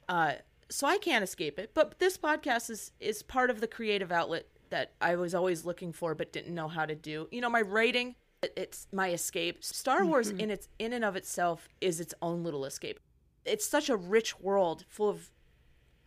Uh, 0.09 0.33
so 0.69 0.87
I 0.87 0.99
can't 0.99 1.23
escape 1.25 1.59
it. 1.59 1.73
But 1.75 1.99
this 1.99 2.19
podcast 2.19 2.71
is 2.71 2.93
is 3.01 3.23
part 3.23 3.51
of 3.51 3.61
the 3.61 3.67
creative 3.67 4.13
outlet 4.13 4.47
that 4.71 4.93
I 5.01 5.17
was 5.17 5.35
always 5.35 5.65
looking 5.65 5.93
for, 5.93 6.15
but 6.15 6.33
didn't 6.33 6.55
know 6.55 6.69
how 6.69 6.87
to 6.87 6.95
do. 6.95 7.29
You 7.31 7.41
know, 7.41 7.51
my 7.51 7.61
writing 7.63 8.15
It- 8.43 8.53
It's 8.57 8.87
my 8.93 9.11
escape. 9.11 9.63
Star 9.65 10.05
Wars 10.05 10.31
in 10.31 10.51
its 10.51 10.69
in 10.79 10.93
and 10.93 11.05
of 11.05 11.15
itself 11.17 11.69
is 11.81 12.01
its 12.01 12.15
own 12.23 12.43
little 12.43 12.65
escape. 12.65 12.99
It's 13.45 13.67
such 13.67 13.89
a 13.89 13.97
rich 13.97 14.39
world 14.41 14.85
full 14.89 15.09
of 15.09 15.31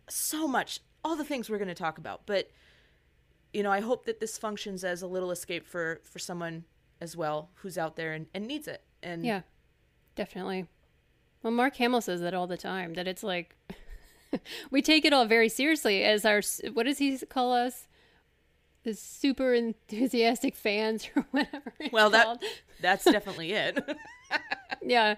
so 0.08 0.46
much 0.46 0.80
all 1.04 1.16
the 1.16 1.24
things 1.24 1.48
we're 1.50 1.58
going 1.58 1.68
to 1.68 1.74
talk 1.74 1.98
about. 1.98 2.22
But 2.26 2.50
you 3.52 3.62
know, 3.62 3.70
I 3.70 3.80
hope 3.80 4.06
that 4.06 4.18
this 4.18 4.36
functions 4.36 4.82
as 4.82 5.02
a 5.02 5.06
little 5.06 5.30
escape 5.30 5.66
for 5.66 6.00
for 6.04 6.18
someone 6.18 6.64
as 7.00 7.16
well 7.16 7.50
who's 7.56 7.78
out 7.78 7.96
there 7.96 8.12
and, 8.12 8.26
and 8.34 8.46
needs 8.46 8.66
it. 8.66 8.82
And 9.02 9.24
Yeah, 9.24 9.42
definitely. 10.16 10.66
Well, 11.42 11.52
Mark 11.52 11.76
Hamill 11.76 12.00
says 12.00 12.20
that 12.22 12.34
all 12.34 12.46
the 12.46 12.56
time 12.56 12.94
that 12.94 13.06
it's 13.06 13.22
like 13.22 13.56
we 14.70 14.82
take 14.82 15.04
it 15.04 15.12
all 15.12 15.26
very 15.26 15.48
seriously 15.48 16.02
as 16.02 16.24
our 16.24 16.42
what 16.72 16.84
does 16.86 16.98
he 16.98 17.16
call 17.18 17.52
us? 17.52 17.86
The 18.82 18.94
super 18.94 19.54
enthusiastic 19.54 20.56
fans 20.56 21.08
or 21.16 21.24
whatever. 21.30 21.72
well, 21.92 22.10
that 22.10 22.24
called. 22.24 22.42
that's 22.80 23.04
definitely 23.04 23.52
it. 23.52 23.78
yeah, 24.82 25.14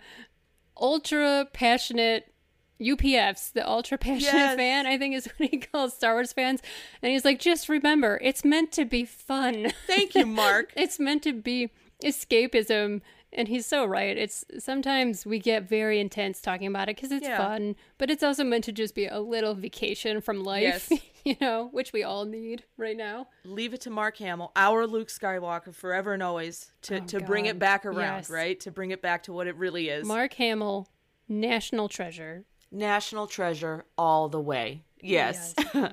ultra 0.77 1.49
passionate 1.53 2.33
UPFs, 2.81 3.53
the 3.53 3.67
ultra 3.69 3.97
passionate 3.99 4.33
Yes. 4.35 4.57
fan, 4.57 4.87
I 4.87 4.99
think 4.99 5.15
is 5.15 5.27
what 5.37 5.51
he 5.51 5.59
calls 5.59 5.95
Star 5.95 6.15
Wars 6.15 6.33
fans. 6.33 6.61
And 7.03 7.13
he's 7.13 7.25
like, 7.25 7.39
just 7.41 7.69
remember, 7.69 8.19
it's 8.23 8.45
meant 8.45 8.73
to 8.73 8.85
be 8.85 9.05
fun. 9.05 9.73
Thank 9.87 10.15
you, 10.15 10.27
Mark. 10.27 10.73
it's 10.77 10.99
meant 10.99 11.23
to 11.25 11.33
be 11.33 11.71
escapism. 12.05 13.01
And 13.33 13.49
he's 13.49 13.67
so 13.67 13.85
right. 13.85 14.17
It's 14.17 14.45
sometimes 14.59 15.27
we 15.27 15.39
get 15.39 15.69
very 15.69 16.01
intense 16.01 16.41
talking 16.41 16.69
about 16.69 16.89
it 16.89 16.97
because 16.97 17.13
it's 17.13 17.27
Yeah. 17.27 17.37
fun, 17.37 17.77
but 17.99 18.11
it's 18.11 18.23
also 18.23 18.45
meant 18.45 18.65
to 18.65 18.73
just 18.73 18.95
be 18.95 19.07
a 19.07 19.19
little 19.21 19.55
vacation 19.55 20.21
from 20.23 20.43
life, 20.43 20.89
Yes. 20.91 21.01
you 21.25 21.37
know, 21.41 21.69
which 21.73 21.93
we 21.93 22.03
all 22.03 22.25
need 22.25 22.65
right 22.79 22.97
now. 22.97 23.27
Leave 23.45 23.75
it 23.75 23.81
to 23.83 23.91
Mark 23.91 24.17
Hamill, 24.19 24.53
our 24.57 24.87
Luke 24.87 25.09
Skywalker, 25.09 25.75
forever 25.75 26.15
and 26.15 26.23
always, 26.23 26.71
to, 26.83 26.99
Oh, 26.99 27.05
to 27.07 27.21
bring 27.21 27.45
it 27.47 27.59
back 27.59 27.85
around, 27.85 28.19
Yes. 28.21 28.31
right? 28.31 28.59
To 28.61 28.71
bring 28.71 28.91
it 28.91 29.03
back 29.03 29.25
to 29.25 29.33
what 29.35 29.47
it 29.49 29.57
really 29.57 29.89
is. 29.91 30.07
Mark 30.07 30.33
Hamill, 30.35 30.89
national 31.29 31.89
treasure. 31.91 32.45
National 32.71 33.27
treasure 33.27 33.85
all 33.97 34.29
the 34.29 34.41
way. 34.41 34.85
Yes. 35.01 35.55
Uh, 35.75 35.91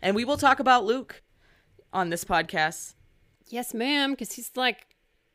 and 0.00 0.16
we 0.16 0.24
will 0.24 0.36
talk 0.36 0.58
about 0.58 0.84
Luke 0.84 1.22
on 1.92 2.10
this 2.10 2.24
podcast. 2.24 2.94
Yes, 3.48 3.72
ma'am, 3.72 4.12
because 4.12 4.32
he's 4.32 4.50
like, 4.56 4.86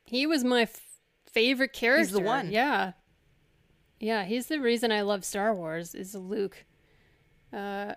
he 0.04 0.26
was 0.28 0.44
my 0.44 0.64
f- 0.64 0.82
favorite 1.32 1.72
character. 1.72 2.00
He's 2.04 2.12
the 2.12 2.20
one. 2.20 2.52
Yeah. 2.52 2.94
Yeah, 4.00 4.26
he's 4.26 4.48
the 4.48 4.60
reason 4.60 4.92
I 4.92 5.02
love 5.02 5.24
Star 5.24 5.54
Wars, 5.56 5.96
is 5.96 6.14
Luke. 6.16 6.66
Uh, 7.54 7.94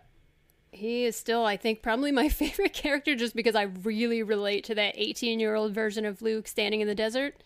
he 0.73 1.05
is 1.05 1.17
still, 1.17 1.45
I 1.45 1.57
think, 1.57 1.83
probably 1.83 2.13
my 2.13 2.29
favorite 2.43 2.73
character 2.73 3.15
just 3.17 3.35
because 3.35 3.55
I 3.57 3.63
really 3.63 4.23
relate 4.23 4.65
to 4.65 4.75
that 4.77 4.95
18 4.97 5.41
year 5.41 5.55
old 5.55 5.75
version 5.75 6.05
of 6.05 6.23
Luke 6.23 6.47
standing 6.47 6.81
in 6.81 6.87
the 6.89 6.95
desert. 6.95 7.43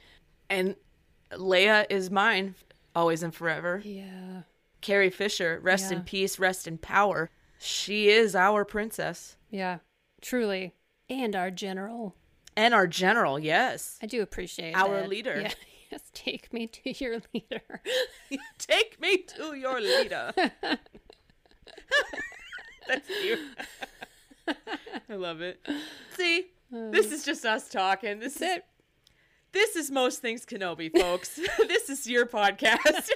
And 0.51 0.77
Leia 1.33 1.87
is 1.89 2.11
mine, 2.11 2.55
always 2.95 3.23
and 3.23 3.35
forever. 3.35 3.81
Yeah. 3.85 4.43
Carrie 4.85 5.09
Fisher, 5.09 5.59
rest 5.63 5.91
in 5.91 6.03
peace, 6.03 6.39
rest 6.39 6.69
in 6.69 6.77
power. 6.77 7.31
She 7.59 8.11
is 8.11 8.37
our 8.37 8.67
princess. 8.67 9.37
Yeah, 9.51 9.79
truly. 10.21 10.75
And 11.09 11.35
our 11.35 11.51
general. 11.51 12.15
And 12.55 12.75
our 12.75 12.87
general, 12.87 13.39
yes. 13.39 13.99
I 14.03 14.07
do 14.07 14.21
appreciate 14.21 14.75
Our 14.77 15.01
that. 15.01 15.09
leader. 15.09 15.41
Yeah. 15.41 15.53
Yes, 15.93 16.11
take 16.13 16.53
me 16.53 16.67
to 16.67 17.05
your 17.05 17.21
leader. 17.33 17.61
Take 18.59 19.01
me 19.01 19.19
to 19.19 19.55
your 19.55 19.81
leader. 19.81 20.33
That's 22.89 23.09
you. 23.23 23.39
I 25.09 25.15
love 25.15 25.41
it. 25.41 25.61
See, 26.17 26.47
this 26.73 27.13
is 27.13 27.25
just 27.25 27.45
us 27.45 27.69
talking. 27.69 28.19
This 28.19 28.37
is 28.37 28.43
it. 28.43 28.65
This 29.53 29.77
is 29.77 29.93
most 29.93 30.21
things 30.21 30.45
Kenobi, 30.45 30.91
folks. 30.91 31.39
this 31.69 31.89
is 31.89 32.09
your 32.09 32.27
podcast. 32.27 33.11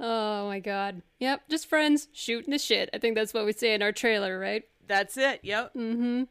Oh 0.00 0.46
my 0.46 0.60
god. 0.60 1.02
Yep, 1.18 1.48
just 1.48 1.66
friends 1.66 2.08
shooting 2.12 2.50
the 2.50 2.58
shit. 2.58 2.88
I 2.92 2.98
think 2.98 3.16
that's 3.16 3.34
what 3.34 3.44
we 3.44 3.52
say 3.52 3.74
in 3.74 3.82
our 3.82 3.92
trailer, 3.92 4.38
right? 4.38 4.62
That's 4.86 5.16
it. 5.16 5.40
Yep. 5.42 5.74
Mm-hmm. 5.74 6.22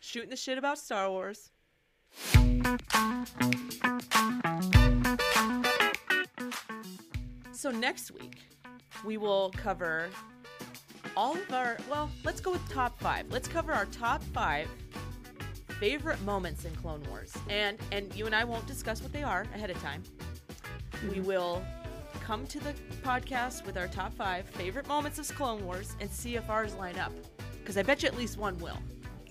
Shooting 0.00 0.30
the 0.30 0.36
shit 0.36 0.58
about 0.58 0.78
Star 0.78 1.08
Wars. 1.08 1.50
So 7.52 7.70
next 7.70 8.10
week 8.10 8.38
we 9.04 9.16
will 9.16 9.50
cover 9.56 10.08
all 11.16 11.34
of 11.34 11.52
our 11.52 11.78
well, 11.88 12.10
let's 12.24 12.40
go 12.40 12.50
with 12.50 12.68
top 12.68 12.98
five. 12.98 13.26
Let's 13.30 13.46
cover 13.46 13.72
our 13.72 13.84
top 13.86 14.22
five 14.34 14.68
favorite 15.78 16.20
moments 16.22 16.64
in 16.64 16.74
Clone 16.74 17.02
Wars. 17.08 17.32
And 17.48 17.78
and 17.92 18.12
you 18.16 18.26
and 18.26 18.34
I 18.34 18.42
won't 18.42 18.66
discuss 18.66 19.00
what 19.00 19.12
they 19.12 19.22
are 19.22 19.42
ahead 19.54 19.70
of 19.70 19.80
time. 19.80 20.02
We 21.08 21.20
will 21.20 21.62
come 22.22 22.46
to 22.46 22.60
the 22.60 22.72
podcast 23.02 23.66
with 23.66 23.76
our 23.76 23.88
top 23.88 24.14
five 24.14 24.46
favorite 24.50 24.86
moments 24.86 25.18
of 25.18 25.28
Clone 25.34 25.64
Wars 25.64 25.96
and 26.00 26.08
see 26.08 26.36
if 26.36 26.48
ours 26.48 26.74
line 26.74 26.96
up. 26.98 27.12
Because 27.58 27.76
I 27.76 27.82
bet 27.82 28.02
you 28.02 28.08
at 28.08 28.16
least 28.16 28.38
one 28.38 28.56
will. 28.58 28.78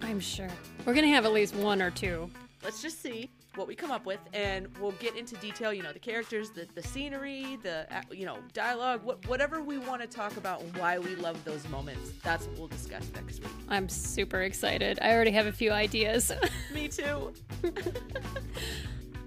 I'm 0.01 0.19
sure. 0.19 0.49
We're 0.85 0.93
gonna 0.93 1.07
have 1.07 1.25
at 1.25 1.31
least 1.31 1.55
one 1.55 1.81
or 1.81 1.89
two. 1.89 2.29
Let's 2.63 2.81
just 2.81 3.01
see 3.01 3.29
what 3.55 3.67
we 3.67 3.75
come 3.75 3.91
up 3.91 4.05
with, 4.05 4.19
and 4.33 4.67
we'll 4.79 4.91
get 4.93 5.15
into 5.15 5.35
detail. 5.35 5.73
You 5.73 5.83
know, 5.83 5.93
the 5.93 5.99
characters, 5.99 6.49
the, 6.49 6.67
the 6.75 6.83
scenery, 6.83 7.57
the 7.63 7.87
uh, 7.95 8.01
you 8.11 8.25
know 8.25 8.39
dialogue, 8.53 9.03
what, 9.03 9.25
whatever 9.27 9.61
we 9.61 9.77
want 9.77 10.01
to 10.01 10.07
talk 10.07 10.35
about, 10.35 10.61
why 10.77 10.99
we 10.99 11.15
love 11.15 11.43
those 11.45 11.67
moments. 11.69 12.11
That's 12.23 12.45
what 12.47 12.57
we'll 12.57 12.67
discuss 12.67 13.09
next 13.15 13.39
week. 13.39 13.51
I'm 13.69 13.87
super 13.87 14.41
excited. 14.41 14.99
I 15.01 15.13
already 15.13 15.31
have 15.31 15.47
a 15.47 15.53
few 15.53 15.71
ideas. 15.71 16.31
Me 16.73 16.89
too. 16.89 17.33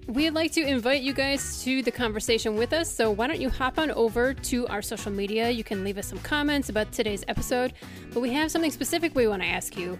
We'd 0.06 0.30
like 0.30 0.52
to 0.52 0.60
invite 0.60 1.00
you 1.00 1.14
guys 1.14 1.62
to 1.64 1.82
the 1.82 1.90
conversation 1.90 2.56
with 2.56 2.74
us, 2.74 2.94
so 2.94 3.10
why 3.10 3.26
don't 3.26 3.40
you 3.40 3.48
hop 3.48 3.78
on 3.78 3.90
over 3.92 4.34
to 4.34 4.66
our 4.68 4.82
social 4.82 5.10
media? 5.10 5.48
You 5.48 5.64
can 5.64 5.82
leave 5.82 5.96
us 5.96 6.06
some 6.06 6.18
comments 6.18 6.68
about 6.68 6.92
today's 6.92 7.24
episode, 7.26 7.72
but 8.12 8.20
we 8.20 8.30
have 8.34 8.50
something 8.50 8.70
specific 8.70 9.14
we 9.14 9.26
want 9.26 9.40
to 9.40 9.48
ask 9.48 9.78
you. 9.78 9.98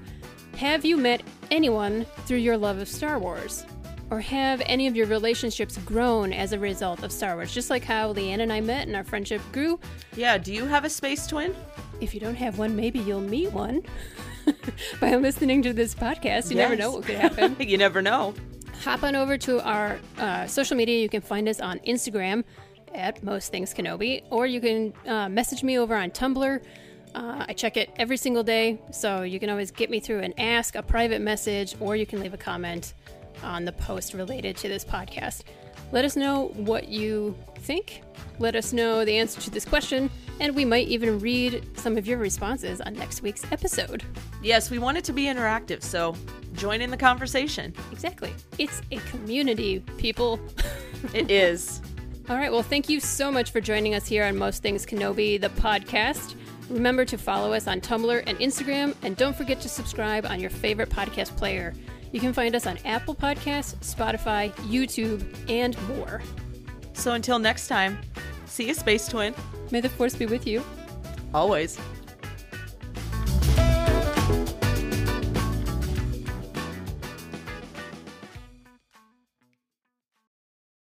Have 0.59 0.85
you 0.85 0.99
met 0.99 1.23
anyone 1.51 2.05
through 2.27 2.39
your 2.39 2.59
love 2.59 2.79
of 2.79 2.89
Star 2.89 3.19
Wars? 3.19 3.65
Or 4.11 4.21
have 4.21 4.61
any 4.67 4.87
of 4.87 4.95
your 4.95 5.07
relationships 5.07 5.79
grown 5.79 6.35
as 6.35 6.53
a 6.53 6.59
result 6.59 7.03
of 7.03 7.11
Star 7.11 7.35
Wars? 7.35 7.53
Just 7.53 7.71
like 7.71 7.83
how 7.83 8.13
Leanne 8.13 8.41
and 8.41 8.53
I 8.53 8.61
met 8.61 8.87
and 8.87 8.95
our 8.95 9.05
friendship 9.05 9.41
grew. 9.53 9.81
Yeah. 10.15 10.37
Do 10.37 10.53
you 10.53 10.67
have 10.67 10.85
a 10.85 10.91
space 10.91 11.27
twin? 11.27 11.57
If 12.03 12.13
you 12.13 12.21
don't 12.21 12.35
have 12.35 12.59
one, 12.59 12.77
maybe 12.77 12.99
you'll 12.99 13.23
meet 13.23 13.51
one 13.53 13.83
by 15.01 15.17
listening 15.17 15.63
to 15.63 15.73
this 15.73 15.95
podcast. 15.95 16.51
You 16.51 16.57
never 16.57 16.77
know 16.77 16.91
what 16.91 17.05
could 17.05 17.17
happen. 17.17 17.57
you 17.59 17.79
never 17.79 18.03
know. 18.03 18.35
Hop 18.85 19.03
on 19.03 19.17
over 19.17 19.39
to 19.39 19.67
our 19.67 19.99
uh, 20.19 20.47
social 20.47 20.77
media. 20.77 21.01
You 21.01 21.09
can 21.09 21.23
find 21.23 21.49
us 21.49 21.59
on 21.59 21.79
Instagram 21.81 22.45
at 22.95 23.23
Most 23.25 23.51
Things 23.51 23.73
Kenobi, 23.73 24.23
or 24.31 24.47
you 24.47 24.61
can 24.61 24.93
uh, 25.07 25.29
message 25.31 25.63
me 25.63 25.79
over 25.79 25.97
on 25.97 26.11
Tumblr. 26.11 26.63
Uh, 27.15 27.45
I 27.49 27.55
check 27.55 27.79
it 27.79 27.89
every 27.97 28.19
single 28.19 28.43
day, 28.43 28.79
so 28.93 29.23
you 29.23 29.41
can 29.41 29.49
always 29.49 29.71
get 29.71 29.89
me 29.89 30.01
through 30.01 30.21
and 30.21 30.35
ask 30.39 30.75
a 30.75 30.83
private 30.83 31.23
message, 31.23 31.75
or 31.81 31.97
you 31.97 32.05
can 32.05 32.21
leave 32.21 32.35
a 32.35 32.39
comment 32.39 32.93
on 33.43 33.65
the 33.65 33.73
post 33.73 34.13
related 34.13 34.57
to 34.59 34.69
this 34.69 34.85
podcast. 34.85 35.45
Let 35.93 36.05
us 36.05 36.17
know 36.17 36.49
what 36.57 36.89
you 36.89 37.37
think. 37.59 38.03
Let 38.39 38.57
us 38.57 38.73
know 38.73 39.05
the 39.05 39.17
answer 39.17 39.41
to 39.43 39.51
this 39.51 39.65
question, 39.65 40.11
and 40.41 40.55
we 40.55 40.65
might 40.65 40.89
even 40.89 41.21
read 41.21 41.65
some 41.79 41.97
of 41.97 42.07
your 42.07 42.19
responses 42.19 42.81
on 42.81 42.95
next 42.95 43.23
week's 43.23 43.45
episode. 43.53 44.03
Yes, 44.43 44.71
we 44.71 44.79
want 44.79 44.99
it 44.99 45.05
to 45.05 45.13
be 45.13 45.25
interactive, 45.25 45.83
so 45.83 46.17
join 46.55 46.81
in 46.81 46.91
the 46.91 46.97
conversation. 46.97 47.73
Exactly. 47.93 48.35
It's 48.59 48.83
a 48.91 48.97
community, 49.11 49.81
people. 49.99 50.41
It 51.13 51.31
is. 51.31 51.83
All 52.31 52.37
right. 52.37 52.51
Well, 52.51 52.63
thank 52.63 52.89
you 52.89 52.99
so 52.99 53.31
much 53.31 53.51
for 53.51 53.61
joining 53.61 53.95
us 53.95 54.07
here 54.07 54.25
on 54.25 54.39
Most 54.39 54.63
Things 54.63 54.87
Kenobi, 54.87 55.39
the 55.39 55.51
podcast. 55.51 56.35
Remember 56.71 57.05
to 57.05 57.19
follow 57.19 57.53
us 57.53 57.67
on 57.67 57.83
Tumblr 57.83 58.23
and 58.27 58.39
Instagram, 58.39 58.95
and 59.03 59.15
don't 59.15 59.37
forget 59.37 59.61
to 59.61 59.69
subscribe 59.69 60.25
on 60.25 60.41
your 60.41 60.49
favorite 60.49 60.89
podcast 60.89 61.37
player. 61.37 61.75
You 62.15 62.21
can 62.21 62.33
find 62.33 62.55
us 62.55 62.65
on 62.69 62.79
Apple 62.85 63.17
Podcasts, 63.17 63.75
Spotify, 63.79 64.53
YouTube, 64.71 65.27
and 65.51 65.77
more. 65.89 66.23
So 66.93 67.15
until 67.15 67.41
next 67.41 67.67
time, 67.67 67.99
see 68.47 68.69
you, 68.69 68.75
space 68.75 69.09
twin. 69.09 69.35
May 69.73 69.81
the 69.81 69.89
Force 69.89 70.15
be 70.15 70.27
with 70.27 70.47
you. 70.47 70.63
Always. 71.35 71.77